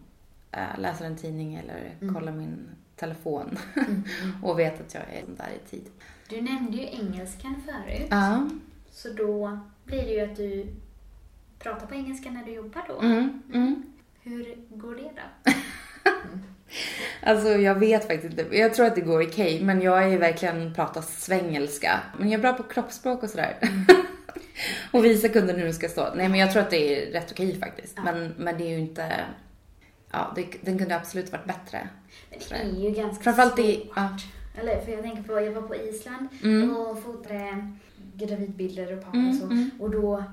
[0.50, 3.58] äh, läser en tidning eller kollar min telefon
[4.42, 5.90] och vet att jag är där i tid.
[6.28, 8.08] Du nämnde ju engelskan förut.
[8.10, 8.48] Ja.
[8.90, 10.66] Så då blir det ju att du
[11.58, 13.00] pratar på engelska när du jobbar då.
[13.00, 13.82] Mm, mm.
[14.20, 15.52] Hur går det då?
[17.22, 18.56] Alltså jag vet faktiskt inte.
[18.56, 22.00] Jag tror att det går okej, men jag är ju verkligen pratar svengelska.
[22.18, 23.56] Men jag är bra på kroppsspråk och sådär.
[24.90, 26.08] och visa kunden hur det ska stå.
[26.16, 27.98] Nej men jag tror att det är rätt okej faktiskt.
[28.04, 29.12] Men, men det är ju inte...
[30.12, 31.88] Ja, det, den kunde absolut varit bättre.
[32.50, 33.92] Men det är ju ganska Framförallt i- svårt.
[33.96, 34.08] ja.
[34.60, 36.76] Eller för jag tänker på, jag var på Island Mm.
[36.76, 37.70] och fotade
[38.14, 39.68] gravidbilder och par och så.
[39.84, 40.24] Och då,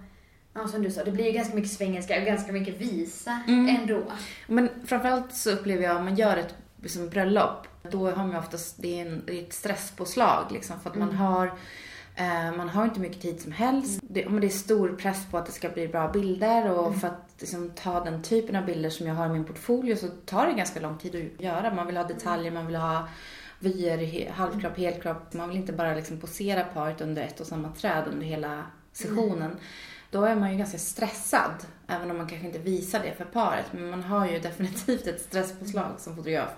[0.53, 3.75] ja som du sa, det blir ju ganska mycket svengelska och ganska mycket visa Mm.
[3.81, 4.03] ändå.
[4.47, 8.75] Men framförallt så upplever jag, om man gör ett liksom, bröllop, då har man oftast,
[8.79, 11.45] det är, en, det är ett stresspåslag liksom, för att man har
[12.15, 13.99] eh, man har inte mycket tid som helst.
[14.03, 17.07] Det, men det är stor press på att det ska bli bra bilder och för
[17.07, 20.47] att liksom, ta den typen av bilder som jag har i min portfolio så tar
[20.47, 21.73] det ganska lång tid att göra.
[21.73, 23.07] Man vill ha detaljer, man vill ha
[23.59, 25.33] vyer, halvkropp, helkropp.
[25.33, 29.51] Man vill inte bara liksom, posera paret under ett och samma träd under hela sessionen.
[30.11, 31.53] Då är man ju ganska stressad,
[31.87, 33.65] även om man kanske inte visar det för paret.
[33.71, 36.49] Men man har ju definitivt ett stresspåslag som fotograf.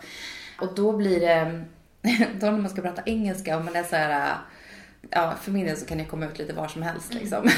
[0.61, 1.63] Och då blir det,
[2.39, 4.37] då när man ska prata engelska och man är så här,
[5.09, 7.49] ja för min del så kan jag komma ut lite var som helst liksom.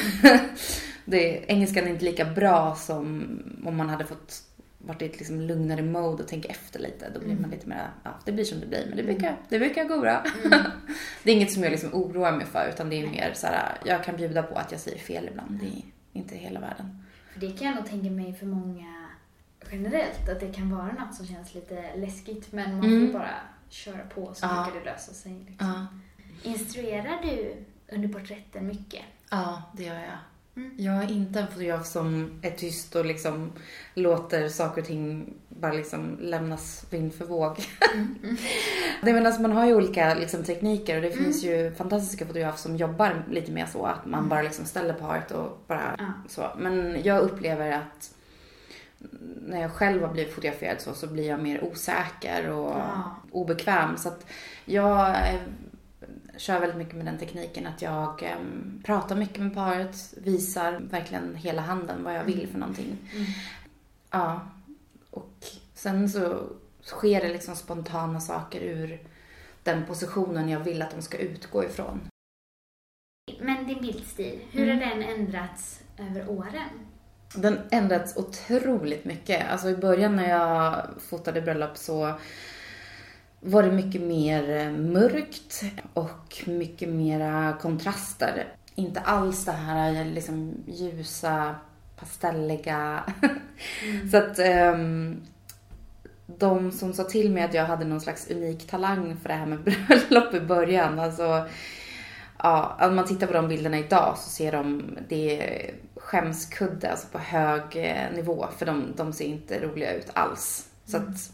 [1.05, 3.27] det, engelskan är inte lika bra som
[3.65, 4.41] om man hade fått
[4.87, 7.09] varit i ett liksom lugnare mode och tänka efter lite.
[7.09, 8.85] Då blir man lite mer, ja det blir som det blir.
[8.87, 10.23] Men det brukar, det brukar gå bra.
[11.23, 13.77] det är inget som jag liksom oroar mig för utan det är mer så här,
[13.85, 15.59] jag kan bjuda på att jag säger fel ibland.
[15.59, 15.81] Det är
[16.13, 17.03] inte hela världen.
[17.33, 19.05] För det kan jag nog tänka mig för många
[19.71, 22.51] generellt, att det kan vara något som känns lite läskigt.
[22.51, 23.29] Men man får ju bara
[23.69, 24.63] köra på så Ja.
[24.63, 25.45] brukar det lösa sig.
[25.49, 25.67] Liksom.
[25.67, 25.87] Ja,
[26.51, 27.55] Instruerar du
[27.95, 29.01] under porträtten mycket?
[29.29, 30.17] ja det gör jag.
[30.77, 33.51] Jag är inte en fotograf som är tyst och liksom
[33.93, 37.65] låter saker och ting bara liksom lämnas vind för våg.
[37.93, 38.17] Mm.
[39.01, 42.57] Det men alltså man har ju olika liksom, tekniker och det finns ju fantastiska fotografer
[42.57, 46.51] som jobbar lite mer så att man bara liksom ställer paret och bara så.
[46.57, 48.15] Men jag upplever att
[49.47, 52.75] när jag själv har blivit fotograferad så, så blir jag mer osäker och
[53.31, 53.97] obekväm.
[53.97, 54.25] Så att
[54.65, 55.39] jag är,
[56.37, 61.35] kör väldigt mycket med den tekniken att jag um, pratar mycket med paret, visar verkligen
[61.35, 62.51] hela handen vad jag vill mm.
[62.51, 62.97] för någonting.
[63.13, 63.25] Mm.
[64.11, 64.47] Ja.
[65.09, 66.43] Och sen så
[66.83, 68.99] sker det liksom spontana saker ur
[69.63, 72.01] den positionen jag vill att de ska utgå ifrån.
[73.39, 74.79] Men din bildstil, hur mm.
[74.79, 76.69] har den ändrats över åren?
[77.35, 79.51] Den ändrats otroligt mycket.
[79.51, 82.19] Alltså i början när jag fotade bröllop så
[83.45, 88.47] var det mycket mer eh, mörkt och mycket mera kontraster.
[88.75, 91.55] Inte alls det här liksom ljusa,
[91.99, 93.03] pastelliga.
[93.83, 94.09] Mm.
[94.11, 95.21] så att um,
[96.25, 99.45] de som sa till mig att jag hade någon slags unik talang för det här
[99.45, 99.59] med
[100.09, 100.99] bröllop i början.
[100.99, 101.47] Alltså,
[102.37, 107.07] ja, om man tittar på de bilderna idag så ser de, det är skämskudde, alltså
[107.07, 108.47] på hög eh, nivå.
[108.57, 110.69] För de, de ser inte roliga ut alls.
[110.85, 111.09] Så mm.
[111.09, 111.31] att,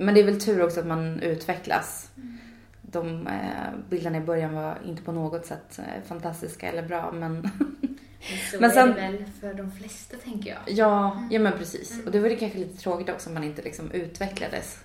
[0.00, 2.10] men det är väl tur också att man utvecklas.
[2.16, 2.38] Mm.
[2.82, 7.50] De eh, bilderna i början var inte på något sätt eh, fantastiska eller bra men
[8.50, 10.58] Så men sen, är det väl för de flesta tänker jag.
[10.66, 11.28] Ja, mm.
[11.30, 11.92] ja men precis.
[11.92, 12.06] Mm.
[12.06, 14.78] Och det var det kanske lite tråkigt också om man inte liksom utvecklades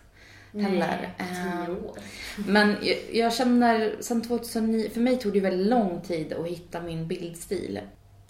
[0.53, 1.13] heller.
[1.17, 1.97] Nej, tio ehm, år.
[2.47, 6.81] Men jag, jag känner, sen 2009, för mig tog det väldigt lång tid att hitta
[6.81, 7.79] min bildstil.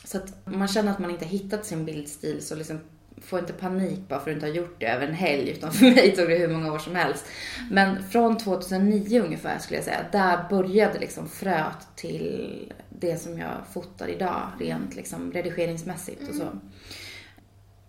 [0.04, 2.80] Så att man känner att man inte hittat sin bildstil så liksom
[3.22, 5.72] få inte panik bara för att du inte har gjort det över en helg, utan
[5.72, 7.26] för mig tog det hur många år som helst.
[7.72, 13.52] Men från 2009 ungefär skulle jag säga, där började liksom fröet till det som jag
[13.74, 16.44] fotar idag, rent liksom redigeringsmässigt och så.
[16.44, 16.60] Mm.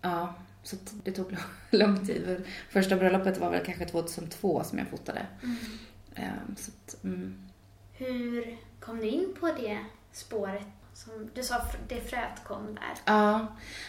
[0.01, 1.35] Ja, så det tog
[1.69, 2.43] lång tid.
[2.69, 5.25] Första bröllopet var väl kanske 2002 som jag fotade.
[5.43, 5.55] Mm.
[6.15, 7.47] Ehm, så att, mm.
[7.93, 9.77] Hur kom du in på det
[10.11, 12.93] spåret som du sa, det fröet kom där.
[13.05, 13.47] Ja,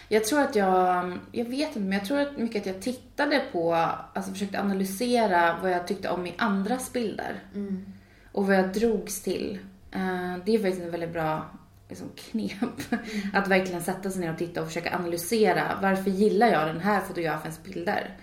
[0.08, 3.42] jag tror att jag, jag vet inte, men jag tror att mycket att jag tittade
[3.52, 3.74] på,
[4.14, 7.42] alltså försökte analysera vad jag tyckte om i andras bilder.
[7.54, 7.92] Mm.
[8.32, 9.58] Och vad jag drogs till.
[9.90, 11.50] Eh, det är faktiskt en väldigt bra
[11.88, 12.92] liksom, knep.
[12.92, 13.34] Mm.
[13.34, 15.78] Att verkligen sätta sig ner och titta och försöka analysera.
[15.82, 18.16] Varför gillar jag den här fotografens bilder?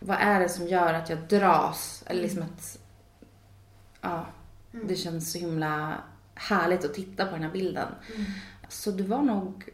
[0.00, 2.04] Vad är det som gör att jag dras?
[2.06, 2.78] Eller liksom att,
[4.00, 4.26] ja,
[4.74, 4.86] mm.
[4.86, 6.02] det känns så himla
[6.36, 7.88] härligt att titta på den här bilden.
[8.14, 8.26] Mm.
[8.68, 9.64] Så det var nog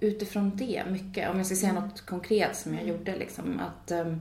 [0.00, 1.30] utifrån det mycket.
[1.30, 1.82] Om jag ska säga mm.
[1.82, 2.94] något konkret som jag mm.
[2.96, 3.60] gjorde liksom.
[3.60, 4.20] Att um,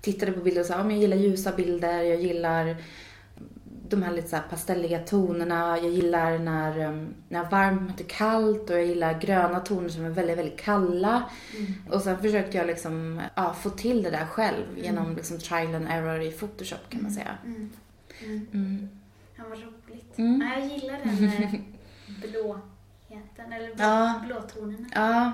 [0.00, 2.76] tittade på bilder och sa, ja, jag gillar ljusa bilder, jag gillar
[3.88, 5.78] de här lite så här pastelliga tonerna.
[5.78, 10.10] Jag gillar när, um, när varmt är kallt och jag gillar gröna toner som är
[10.10, 11.30] väldigt, väldigt kalla.
[11.56, 11.74] Mm.
[11.90, 14.84] Och sen försökte jag liksom, ja, få till det där själv mm.
[14.84, 17.38] genom liksom trial and error i Photoshop kan man säga.
[17.44, 17.70] Mm.
[18.52, 18.88] mm.
[19.36, 19.58] Ja, vad
[20.02, 20.18] roligt.
[20.18, 20.40] Mm.
[20.40, 21.60] Ja, jag gillar den eh,
[22.30, 24.22] blåheten, eller blå, ja.
[24.26, 24.88] blåtonerna.
[24.94, 25.32] Ja,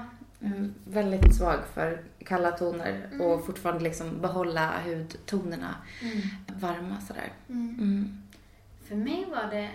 [0.85, 3.21] väldigt svag för kalla toner mm.
[3.21, 6.21] och fortfarande liksom behålla hudtonerna mm.
[6.61, 7.33] varma sådär.
[7.49, 7.77] Mm.
[7.79, 8.23] mm.
[8.89, 9.71] För mig var det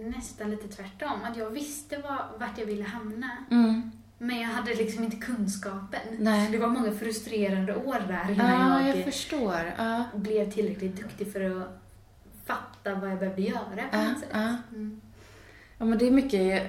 [0.00, 1.22] nästan lite tvärtom.
[1.24, 3.30] Att jag visste var, vart jag ville hamna.
[3.50, 3.90] Mm.
[4.18, 6.00] Men jag hade liksom inte kunskapen.
[6.18, 6.46] Nej.
[6.46, 11.40] Så det var många frustrerande år där innan ja, jag, jag blev tillräckligt duktig för
[11.40, 11.85] att
[12.46, 14.34] fatta vad jag behövde göra på något sätt.
[14.72, 15.00] Mm.
[15.78, 16.62] Ja, men det är mycket,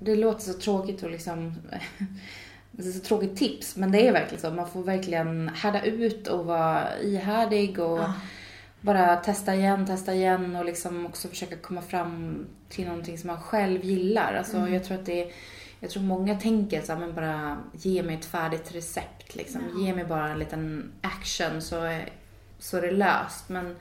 [0.00, 1.54] det låter så tråkigt och liksom
[2.70, 4.50] det är så tråkigt tips, men det är verkligen så.
[4.50, 8.14] Man får verkligen härda ut och vara ihärdig och ja.
[8.80, 13.42] bara testa igen, testa igen och liksom också försöka komma fram till någonting som man
[13.42, 14.34] själv gillar.
[14.34, 14.74] Alltså mm.
[14.74, 15.32] jag tror att det är,
[15.80, 19.60] jag tror många tänker så här, men bara ge mig ett färdigt recept liksom.
[19.74, 19.86] Ja.
[19.86, 22.08] Ge mig bara en liten action så är,
[22.58, 23.48] så är det löst.
[23.48, 23.76] Men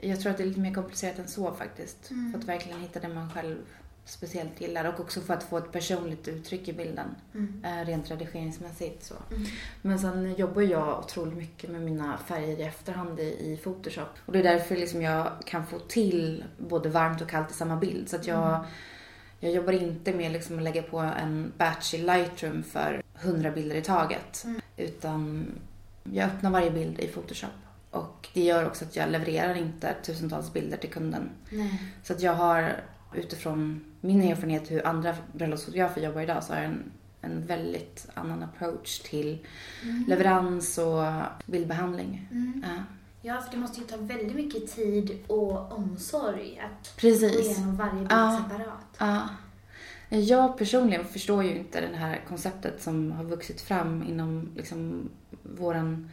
[0.00, 2.10] jag tror att det är lite mer komplicerat än så faktiskt.
[2.10, 2.32] Mm.
[2.32, 3.56] För att verkligen hitta det man själv
[4.04, 7.06] speciellt gillar och också för att få ett personligt uttryck i bilden.
[7.34, 7.64] Mm.
[7.64, 9.14] Eh, rent redigeringsmässigt så.
[9.30, 9.44] Mm.
[9.82, 14.08] Men sen jobbar jag otroligt mycket med mina färger i efterhand i, Photoshop.
[14.26, 17.76] Och det är därför liksom jag kan få till både varmt och kallt i samma
[17.76, 18.08] bild.
[18.08, 18.66] Så att jag, mm.
[19.40, 23.76] jag jobbar inte med liksom att lägga på en batch i Lightroom för 100 bilder
[23.76, 24.44] i taget.
[24.44, 24.60] Mm.
[24.76, 25.46] Utan
[26.04, 27.50] jag öppnar varje bild i Photoshop
[27.90, 31.30] och det gör också att jag levererar inte tusentals bilder till kunden.
[31.50, 31.82] Nej.
[32.02, 32.80] Så att jag har
[33.14, 38.42] utifrån min erfarenhet hur andra bröllopsfotografer jobbar idag så har jag en, en väldigt annan
[38.42, 39.46] approach till
[39.82, 40.04] mm.
[40.08, 41.04] leverans och
[41.46, 42.28] bildbehandling.
[42.30, 42.64] Mm.
[42.66, 42.82] Ja.
[43.22, 47.36] ja, för det måste ju ta väldigt mycket tid och omsorg att Precis.
[47.36, 48.44] gå igenom varje bild ja.
[48.44, 48.96] separat.
[48.98, 49.28] Ja.
[50.08, 55.10] Jag personligen förstår ju inte det här konceptet som har vuxit fram inom liksom
[55.42, 56.10] våran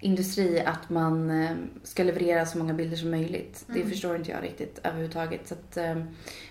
[0.00, 3.64] industri att man eh, ska leverera så många bilder som möjligt.
[3.66, 3.90] Det Mm.
[3.90, 5.48] förstår inte jag riktigt överhuvudtaget.
[5.48, 6.02] Så att, eh,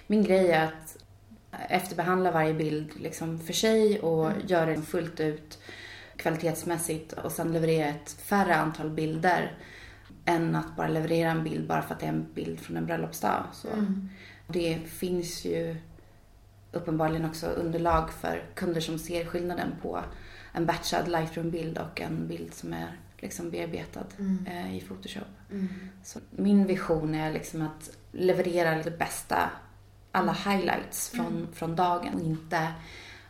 [0.08, 0.98] min grej är att
[1.70, 4.42] efterbehandla varje bild liksom för sig och Mm.
[4.48, 5.60] göra den fullt ut
[6.18, 9.58] kvalitetsmässigt och sen leverera ett färre antal bilder
[10.26, 12.86] än att bara leverera en bild bara för att det är en bild från en
[12.86, 13.44] bröllopsdag.
[13.54, 13.68] Så.
[13.68, 14.10] Mm.
[14.48, 15.76] Det finns ju
[16.72, 20.04] uppenbarligen också underlag för kunder som ser skillnaden på
[20.54, 24.45] en batchad Lightroom-bild och en bild som är liksom bearbetad Mm.
[24.47, 25.23] eh, i Photoshop.
[25.51, 25.67] Mm.
[26.03, 29.49] Så min vision är liksom att leverera det bästa,
[30.12, 31.47] alla highlights från, Mm.
[31.53, 32.71] från dagen och inte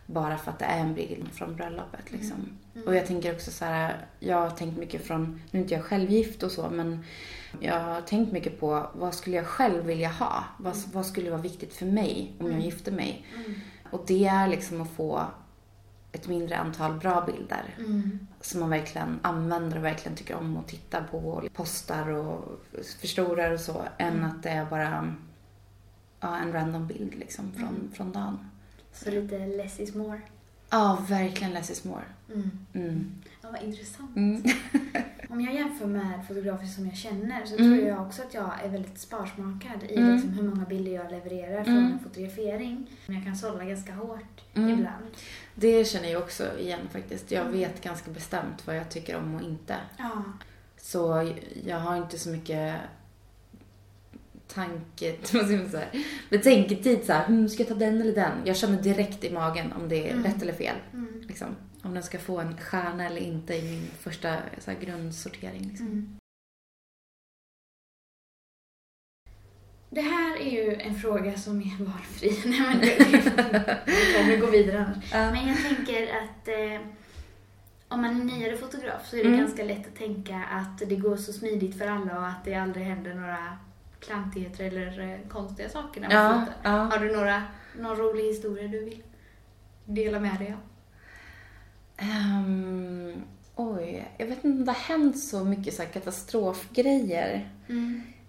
[0.06, 2.12] bara för att det är en bild från bröllopet.
[2.12, 2.58] Liksom.
[2.74, 2.88] Mm.
[2.88, 5.84] Och jag tänker också så här, jag har tänkt mycket från, nu är inte jag
[5.84, 7.04] själv gift och så, men
[7.60, 10.44] jag har tänkt mycket på vad skulle jag själv vilja ha?
[10.58, 12.64] Vad, vad skulle vara viktigt för mig om jag Mm.
[12.64, 13.26] gifte mig?
[13.36, 13.54] Mm.
[13.90, 15.26] Och det är liksom att få
[16.12, 18.18] ett mindre antal bra bilder Mm.
[18.40, 22.64] som man verkligen använder och verkligen tycker om att titta på och postar och
[23.00, 24.24] förstorar och så, än Mm.
[24.30, 25.14] att det är bara
[26.20, 27.90] ja, en random bild liksom från, Mm.
[27.94, 28.38] från dagen.
[28.92, 30.20] Så lite less is more.
[30.70, 32.04] Ja, verkligen less is more.
[32.34, 32.50] Mm.
[32.72, 33.12] Mm.
[33.42, 34.16] Ja, vad intressant.
[34.16, 34.42] Mm.
[35.30, 38.68] Om jag jämför med fotografer som jag känner så tror jag också att jag är
[38.68, 42.86] väldigt sparsmakad i liksom hur många bilder jag levererar från en fotografering.
[43.06, 45.06] Men jag kan sålla ganska hårt ibland.
[45.60, 47.30] Det känner jag också igen faktiskt.
[47.30, 49.76] Jag vet ganska bestämt vad jag tycker om och inte.
[49.98, 50.22] Ja.
[50.76, 51.32] Så
[51.66, 52.74] jag har inte så mycket
[54.54, 55.86] tanke, vad ska man säga,
[56.30, 58.32] betänketid så här, hmm, ska jag ta den eller den?
[58.44, 60.24] Jag känner direkt i magen om det är Mm.
[60.24, 60.76] rätt eller fel.
[60.92, 61.22] Mm.
[61.28, 61.46] Liksom.
[61.82, 65.62] Om den ska få en stjärna eller inte i min första så här, grundsortering.
[65.68, 65.86] Liksom.
[65.86, 66.16] Mm.
[69.98, 72.42] Det här är ju en fråga som är valfri.
[72.50, 72.80] Nej, men
[73.86, 75.12] vi kommer gå vidare annars.
[75.12, 75.30] Ja.
[75.32, 76.86] Men jag tänker att eh,
[77.88, 79.40] om man är nyare fotograf så är det Mm.
[79.40, 82.86] ganska lätt att tänka att det går så smidigt för alla och att det aldrig
[82.86, 83.56] händer några
[84.00, 86.54] klantigheter eller eh, konstiga saker när man Ja, fotar.
[86.70, 86.78] ja.
[86.78, 87.42] Har du några,
[87.78, 89.02] någon rolig historia du vill
[89.84, 90.60] dela med dig av?
[91.96, 93.22] Ehm,
[93.56, 97.48] oj, jag vet inte om det har hänt så mycket så katastrofgrejer.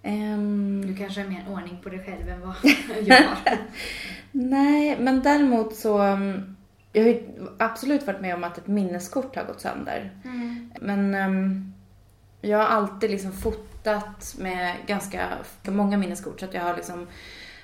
[0.02, 2.54] Ehm, Du kanske har mer ordning på dig själv än vad
[3.06, 3.58] jag har.
[4.32, 6.02] Nej, men däremot så...
[6.02, 6.56] um,
[6.92, 7.22] Jag har ju
[7.58, 10.10] absolut varit med om att ett minneskort har gått sönder.
[10.24, 10.70] Mm.
[10.80, 11.74] Men um,
[12.40, 15.28] jag har alltid liksom fotat med ganska
[15.68, 16.40] många minneskort.
[16.40, 17.06] Så att jag har liksom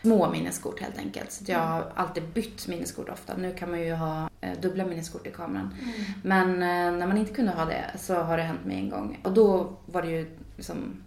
[0.02, 1.32] små minneskort helt enkelt.
[1.32, 3.36] Så jag har alltid bytt minneskort ofta.
[3.36, 5.74] Nu kan man ju ha eh, dubbla minneskort i kameran.
[5.82, 5.92] Mm.
[6.22, 9.18] Men eh, när man inte kunde ha det så har det hänt mig en gång.
[9.22, 11.02] Och då var det ju liksom,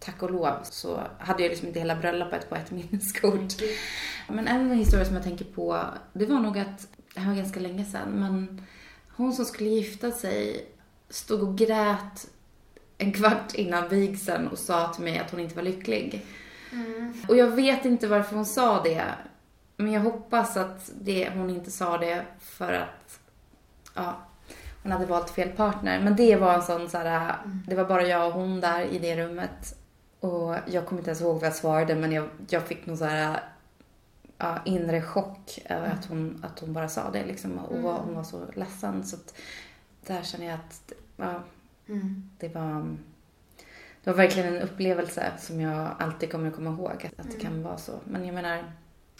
[0.00, 3.54] tack och lov, så hade jag liksom inte hela bröllopet på ett minneskort.
[4.28, 7.60] Men en historia som jag tänker på, det var nog att, det här var ganska
[7.60, 8.66] länge sedan, men
[9.16, 10.66] hon som skulle gifta sig
[11.10, 12.28] stod och grät
[12.98, 16.26] en kvart innan vigseln och sa till mig att hon inte var lycklig.
[16.72, 17.14] Mm.
[17.28, 19.04] Och jag vet inte varför hon sa det,
[19.76, 23.20] men jag hoppas att det, hon inte sa det för att,
[23.94, 24.28] ja,
[24.82, 26.00] hon hade valt fel partner.
[26.00, 28.98] Men det var en sån så här, det var bara jag och hon där i
[28.98, 29.77] det rummet.
[30.20, 33.04] Och jag kommer inte ens ihåg vad jag svarade, men jag, jag fick någon så
[33.04, 33.40] här
[34.38, 37.58] ja, inre chock över att hon, att hon bara sa det liksom.
[37.58, 39.04] Och var, hon var så ledsen.
[39.04, 39.34] Så att
[40.06, 41.42] där känner jag att, ja,
[41.88, 42.30] Mm.
[42.38, 42.96] det var,
[44.04, 46.90] det var verkligen en upplevelse som jag alltid kommer att komma ihåg.
[46.90, 47.92] Att, att det kan vara så.
[48.04, 48.72] Men jag menar,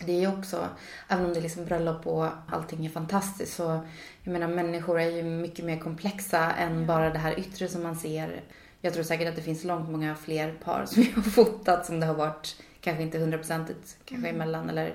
[0.06, 0.68] det är ju också,
[1.08, 3.80] även om det är liksom bröllop och allting är fantastiskt så,
[4.22, 7.96] jag menar människor är ju mycket mer komplexa än bara det här yttre som man
[7.96, 8.42] ser.
[8.80, 12.00] Jag tror säkert att det finns långt många fler par som jag har fotat som
[12.00, 14.94] det har varit kanske inte hundraprocentigt kanske emellan eller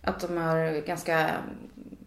[0.00, 1.30] att de har ganska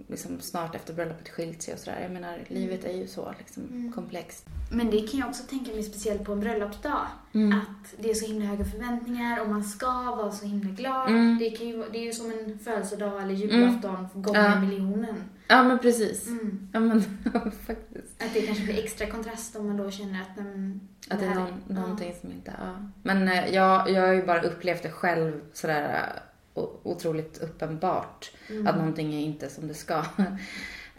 [0.08, 2.00] liksom snart efter bröllopet skilt sig och sådär.
[2.02, 4.46] Jag menar, livet är ju så liksom komplext.
[4.72, 7.08] Men det kan jag också tänka mig speciellt på en bröllopsdag.
[7.34, 7.58] Mm.
[7.60, 11.10] Att det är så himla höga förväntningar och man ska vara så himla glad.
[11.10, 11.38] Mm.
[11.40, 14.60] Det, kan ju, det är ju som en födelsedag eller julafton gånger Ja.
[14.60, 15.24] miljonen.
[15.52, 16.28] Ja men precis.
[16.28, 16.70] Mm.
[16.74, 17.02] Ja men
[17.68, 18.24] faktiskt.
[18.24, 21.36] Att det kanske blir extra kontrast om man då känner att men, Att det är
[21.36, 22.90] någon, någonting som inte, ja.
[23.04, 26.14] Men eh, jag, jag har ju bara upplevt det själv sådär
[26.56, 28.32] eh, otroligt uppenbart.
[28.50, 28.68] Mm.
[28.68, 30.04] Att någonting är inte som det ska.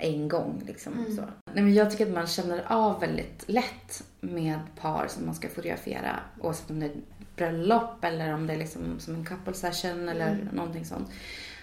[0.03, 0.93] En gång liksom.
[0.93, 1.17] Mm.
[1.17, 1.23] Så.
[1.53, 5.49] Nej, men jag tycker att man känner av väldigt lätt med par som man ska
[5.49, 6.21] fotografera.
[6.41, 10.09] Oavsett om det är ett bröllop eller om det är liksom som en couple session
[10.09, 10.47] eller Mm.
[10.53, 11.09] någonting sånt.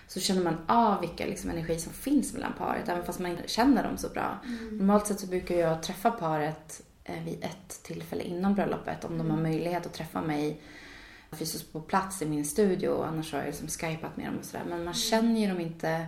[0.08, 3.48] Så känner man av vilka liksom energi som finns mellan paret, även fast man inte
[3.48, 4.40] känner dem så bra.
[4.46, 4.78] Mm.
[4.78, 9.30] Normalt sett så brukar jag träffa paret eh, vid ett tillfälle innan bröllopet om de
[9.30, 10.62] har möjlighet att träffa mig
[11.32, 13.04] fysiskt på plats i min studio.
[13.04, 14.66] Annars har jag liksom skypat med dem och sådär.
[14.70, 16.08] Men man känner ju dem inte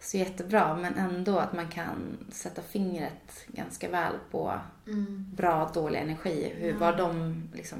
[0.00, 0.76] så jättebra.
[0.76, 5.30] Men ändå att man kan sätta fingret ganska väl på Mm.
[5.36, 6.52] bra dålig energi.
[6.56, 6.78] Hur, Ja.
[6.78, 7.78] Var de liksom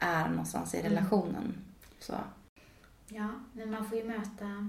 [0.00, 0.92] är någonstans i Mm.
[0.92, 1.54] relationen.
[2.00, 2.14] Så.
[3.14, 4.68] Ja, men man får ju möta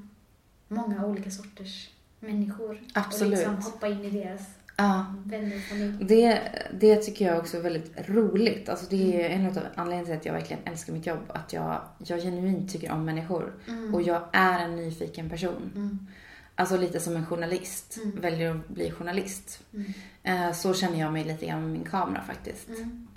[0.67, 1.89] många olika sorters
[2.19, 2.81] människor.
[2.93, 3.33] Absolut.
[3.47, 4.41] Och liksom hoppa in i deras
[4.77, 5.05] Ja.
[5.25, 6.03] vänner och familj.
[6.05, 6.41] Det,
[6.79, 8.69] det tycker jag också är väldigt roligt.
[8.69, 11.19] Alltså det är en av anledningarna till att jag verkligen älskar mitt jobb.
[11.27, 13.53] Att jag, jag genuint tycker om människor.
[13.67, 13.93] Mm.
[13.95, 15.71] Och jag är en nyfiken person.
[15.75, 16.07] Mm.
[16.55, 17.97] Alltså lite som en journalist.
[18.03, 18.21] Mm.
[18.21, 19.63] Väljer att bli journalist.
[19.73, 19.93] Mm.
[20.23, 22.69] Eh, Så känner jag mig lite grann med min kamera faktiskt.
[22.69, 23.07] Mm.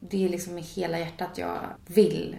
[0.00, 2.36] Det är liksom med hela hjärtat jag vill.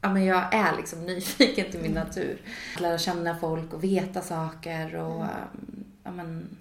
[0.00, 2.06] Ja men jag är liksom nyfiken till min Mm.
[2.06, 2.38] natur.
[2.74, 5.30] Att lära känna folk och veta saker och Mm.
[5.54, 6.56] um, ja men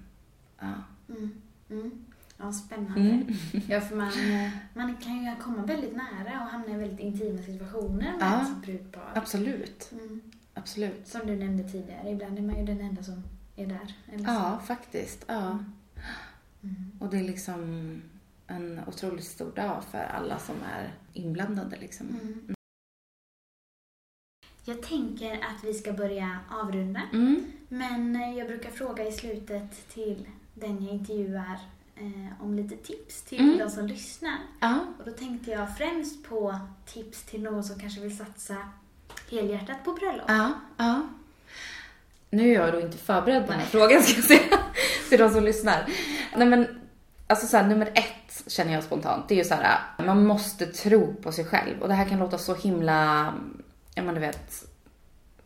[0.59, 0.73] ja.
[1.09, 1.31] Mm.
[1.69, 1.91] Mm.
[2.37, 2.99] Ja, spännande.
[3.01, 3.27] Mm.
[3.67, 7.41] Ja, för man, eh, man kan ju komma väldigt nära och hamna i väldigt intima
[7.43, 8.45] situationer med Ja.
[8.45, 9.11] sitt brudpar.
[9.15, 9.91] Absolut.
[9.91, 10.21] Mm.
[10.53, 11.07] Absolut.
[11.07, 13.23] Som du nämnde tidigare, ibland är man ju den enda som
[13.55, 13.93] är där.
[14.25, 15.25] Ja, faktiskt.
[15.27, 15.59] Ja.
[16.63, 16.91] Mm.
[16.99, 17.61] Och det är liksom
[18.47, 22.07] en otroligt stor dag för alla som är inblandade liksom.
[24.69, 27.01] Jag tänker att vi ska börja avrunda.
[27.13, 27.45] Mm.
[27.67, 31.59] Men eh, jag brukar fråga i slutet till den jag intervjuar
[31.95, 33.57] eh, om lite tips till Mm.
[33.57, 34.37] de som lyssnar.
[34.59, 34.79] Ja.
[34.99, 38.55] Och då tänkte jag främst på tips till någon som kanske vill satsa
[39.31, 40.25] helhjärtat på bröllop.
[40.27, 40.53] Ja.
[40.77, 41.07] Ja.
[42.29, 44.59] Nu är jag då inte förberedd på den här frågan ska jag säga.
[45.09, 45.85] Till de som lyssnar.
[46.37, 46.81] Nej men,
[47.27, 49.27] alltså så här, nummer ett känner jag spontant.
[49.27, 51.81] Det är ju så här, man måste tro på sig själv.
[51.81, 53.33] Och det här kan låta så himla,
[53.95, 54.69] ja men du vet,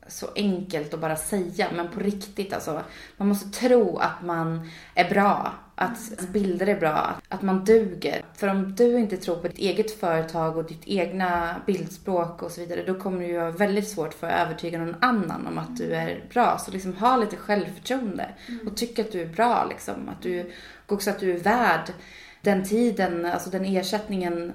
[0.08, 2.82] så enkelt att bara säga, men på riktigt alltså.
[3.18, 8.26] Man måste tro att man är bra, att ens bilder är bra, att man duger.
[8.34, 12.62] För om du inte tror på ditt eget företag och ditt egna bildspråk och så
[12.62, 15.78] vidare, då kommer det ju vara väldigt svårt för att övertyga någon annan om att
[15.78, 16.58] du är bra.
[16.58, 18.30] Så liksom ha lite självförtroende
[18.68, 20.10] och tyck att du är bra liksom.
[20.10, 20.52] Att du,
[20.86, 21.94] och också att du är värd
[22.42, 24.54] den tiden, alltså den ersättningen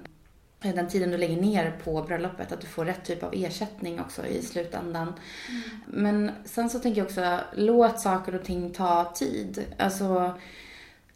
[0.60, 4.26] den tiden du lägger ner på bröllopet, att du får rätt typ av ersättning också
[4.26, 5.14] i slutändan.
[5.86, 9.64] Men sen så tänker jag också, låt saker och ting ta tid.
[9.78, 10.38] Alltså,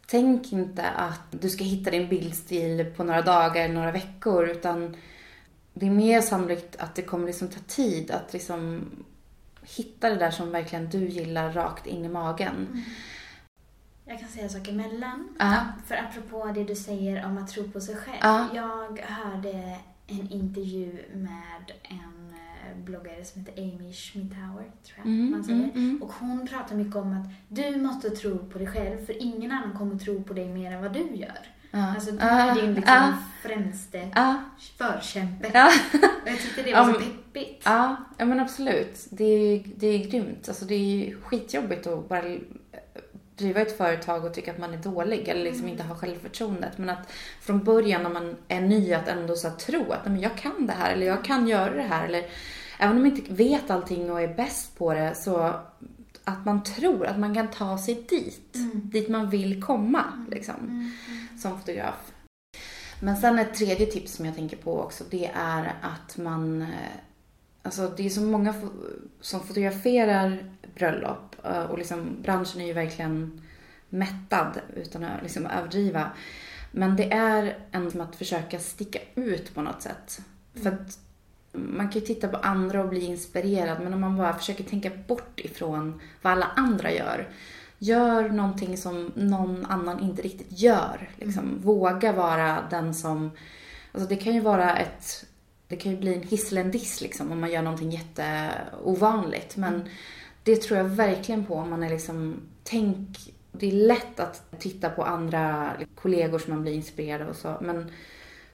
[0.07, 4.95] tänk inte att du ska hitta din bildstil på några dagar eller några veckor, utan
[5.73, 8.81] det är mer sannolikt att det kommer liksom ta tid att liksom
[9.61, 12.83] hitta det där som verkligen du gillar rakt in i magen.
[14.05, 15.29] Jag kan säga saker emellan.
[15.39, 15.59] Ja.
[15.85, 18.17] För apropå det du säger om att tro på sig själv.
[18.21, 18.47] Ja.
[18.55, 19.77] Jag hörde
[20.07, 25.59] en intervju med en eh, bloggare som heter Amy Schmidhauer, tror jag Mm, man säger.
[25.59, 26.03] mm, mm.
[26.03, 29.77] Och hon pratar mycket om att du måste tro på dig själv för ingen annan
[29.77, 31.37] kommer tro på dig mer än vad du gör.
[31.71, 31.93] Ja.
[31.95, 33.13] Alltså du är din liksom ja.
[33.41, 34.35] främste Ja,
[34.77, 35.47] förkämpe.
[36.23, 36.99] Och jag tyckte det var så men-
[37.33, 37.61] peppigt.
[37.65, 39.07] Ja, men absolut.
[39.11, 40.47] Det är ju det är grymt.
[40.47, 42.35] Alltså det är ju skitjobbigt att bara
[43.37, 46.77] driva ett företag och tycka att man är dålig eller liksom inte ha självförtroendet.
[46.77, 47.11] Men att
[47.41, 50.67] från början när man är ny att ändå så tro att "Nej, men jag kan
[50.67, 52.05] det här eller jag kan göra det här.
[52.05, 52.25] Eller
[52.79, 55.53] även om man inte vet allting och är bäst på det så
[56.23, 58.55] att man tror att man kan ta sig dit.
[58.73, 60.91] Dit man vill komma liksom.
[61.41, 62.11] Som fotograf.
[63.01, 66.61] Men sen ett tredje tips som jag tänker på också, det är att man...
[66.61, 66.67] eh,
[67.65, 68.53] Alltså det är så många
[69.21, 70.43] som fotograferar
[70.75, 73.41] bröllop eh, och liksom branschen är ju verkligen
[73.89, 76.11] mättad utan att liksom överdriva.
[76.71, 80.21] Men det är ändå som att försöka sticka ut på något sätt.
[80.53, 80.99] För att
[81.51, 84.91] man kan ju titta på andra och bli inspirerad men om man bara försöker tänka
[85.07, 87.29] bort ifrån vad alla andra gör.
[87.77, 91.09] Gör någonting som någon annan inte riktigt gör.
[91.17, 91.61] Liksom.
[91.61, 93.31] Våga vara den som...
[93.91, 95.25] Alltså det kan ju vara ett...
[95.67, 99.57] Det kan ju bli en hiss eller en diss liksom, om man gör någonting jätteovanligt.
[99.57, 99.89] Men
[100.43, 102.35] det tror jag verkligen på om man är liksom...
[102.63, 103.33] Tänk...
[103.51, 107.57] Det är lätt att titta på andra kollegor som man blir inspirerad av och så.
[107.61, 107.91] Men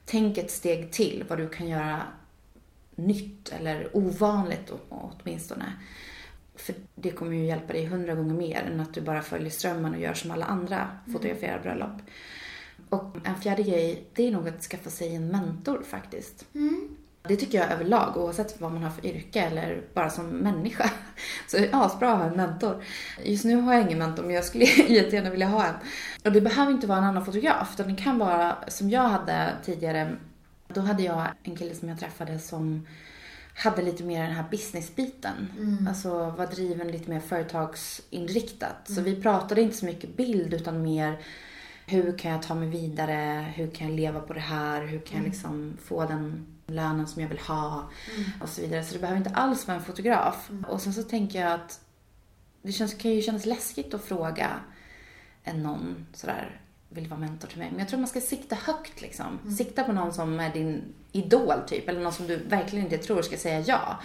[0.06, 2.02] tänk ett steg till vad du kan göra
[2.96, 5.74] nytt eller ovanligt åtminstone.
[6.56, 9.94] För det kommer ju hjälpa dig hundra gånger mer än att du bara följer strömmen
[9.94, 12.02] och gör som alla andra fotograferar bröllop.
[12.90, 16.46] Och en fjärde grej, det är nog att skaffa sig en mentor faktiskt.
[17.30, 20.90] Det tycker jag överlag, oavsett vad man har för yrke eller bara som människa.
[21.48, 22.84] Så det är asbra att ha en mentor.
[23.24, 25.76] Just nu har jag ingen mentor, men jag skulle jättegärna vilja ha en.
[26.26, 29.54] Och det behöver inte vara en annan fotograf, utan det kan vara som jag hade
[29.66, 30.16] tidigare.
[30.68, 32.88] Då hade jag en kille som jag träffade som
[33.56, 35.36] hade lite mer den här businessbiten.
[35.88, 38.76] Alltså var driven lite mer företagsinriktat.
[38.84, 41.20] Så vi pratade inte så mycket bild utan mer
[41.90, 43.54] hur kan jag ta mig vidare?
[43.56, 44.86] Hur kan jag leva på det här?
[44.86, 47.90] Hur kan jag liksom få den lönen som jag vill ha
[48.42, 48.84] och så vidare.
[48.84, 50.50] Så det behöver inte alls vara en fotograf.
[50.68, 51.82] Och sen så tänker jag att
[52.62, 54.50] det känns, kan ju kännas läskigt att fråga
[55.44, 57.70] en någon sådär, vill vara mentor till mig.
[57.72, 59.56] Men jag tror man ska sikta högt liksom.
[59.58, 63.22] Sikta på någon som är din idol typ, eller någon som du verkligen inte tror
[63.22, 64.00] ska säga ja.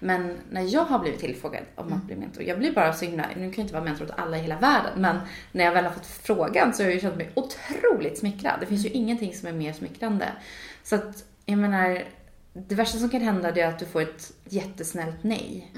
[0.00, 3.26] Men när jag har blivit tillfrågad om att bli mentor, jag blir bara så himla,
[3.28, 5.16] nu kan jag inte vara mentor åt alla i hela världen, men
[5.52, 8.60] när jag väl har fått frågan så har jag ju känt mig otroligt smickrad.
[8.60, 10.26] Det finns ju ingenting som är mer smickrande.
[10.82, 12.04] Så att, jag menar,
[12.52, 15.72] det värsta som kan hända är att du får ett jättesnällt nej.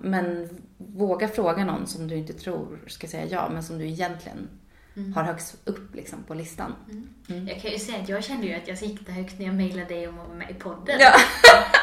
[0.00, 4.48] Men våga fråga någon som du inte tror ska säga ja, men som du egentligen
[5.14, 6.72] har högst upp liksom, på listan.
[7.48, 9.88] Jag kan ju säga att jag kände ju att jag siktade högt när jag mejlade
[9.94, 10.96] dig om att vara med i podden.
[11.00, 11.12] Ja.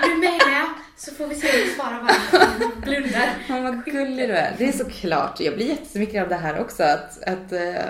[0.07, 2.81] Nu mejlar jag, så får vi se hur du svarar bara.
[2.85, 3.29] Blundar.
[3.49, 4.55] Ja, vad gullig du är.
[4.57, 5.39] Det är såklart.
[5.39, 6.83] Jag blir jättesmickrad av det här också.
[6.83, 7.85] Att, att, eh,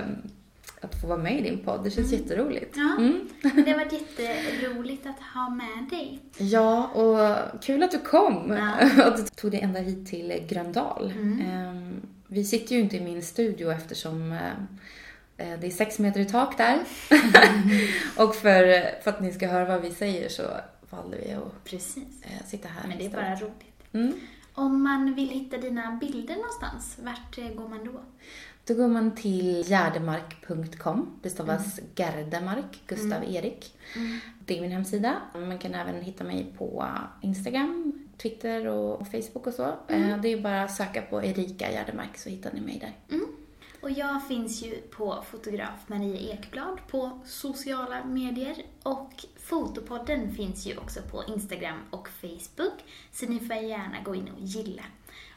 [0.81, 1.83] att få vara med i din podd.
[1.83, 2.73] Det känns jätteroligt.
[2.77, 3.29] Ja, Mm.
[3.41, 6.19] men det har varit jätteroligt att ha med dig.
[6.37, 8.51] Ja, och kul att du kom.
[8.51, 9.03] Ja.
[9.05, 11.13] Att du tog dig ända hit till Gröndal.
[11.17, 14.37] Ehm, Vi sitter ju inte i min studio eftersom eh,
[15.37, 16.79] det är sex meter i tak där.
[18.17, 20.43] och för, för att ni ska höra vad vi säger så
[20.89, 22.23] valde vi att Precis.
[22.23, 23.93] eh, sitta här Men det är bara roligt.
[23.93, 24.13] Mm.
[24.53, 27.91] Om man vill hitta dina bilder någonstans, vart eh, går man då?
[28.65, 31.19] Då går man till gärdemark.com.
[31.21, 33.77] Det stavas Gardemark, Gustav Erik.
[34.45, 35.15] Det är min hemsida.
[35.33, 36.87] Man kan även hitta mig på
[37.21, 39.65] Instagram, Twitter och Facebook och så.
[39.87, 43.17] Eh, Det är bara att söka på Erika Gärdemark så hittar ni mig där.
[43.83, 50.77] Och jag finns ju på fotograf Maria Ekblad på sociala medier och Fotopodden finns ju
[50.77, 54.83] också på Instagram och Facebook så ni får gärna gå in och gilla.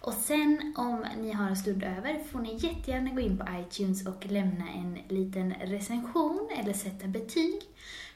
[0.01, 4.07] Och sen om ni har en stund över får ni jättegärna gå in på iTunes
[4.07, 7.61] och lämna en liten recension eller sätta betyg.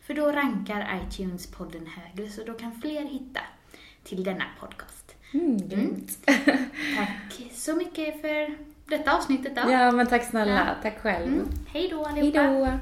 [0.03, 3.41] För då rankar iTunes podden högre så då kan fler hitta
[4.05, 5.15] till denna podcast.
[5.33, 6.19] Mm, grymt.
[6.97, 9.71] Tack så mycket för detta avsnittet då.
[9.73, 10.69] Ja, men tack snälla.
[10.83, 11.27] Tack själv.
[11.27, 11.49] Mm.
[11.67, 12.43] Hej då Hej allihopa!
[12.71, 12.79] då.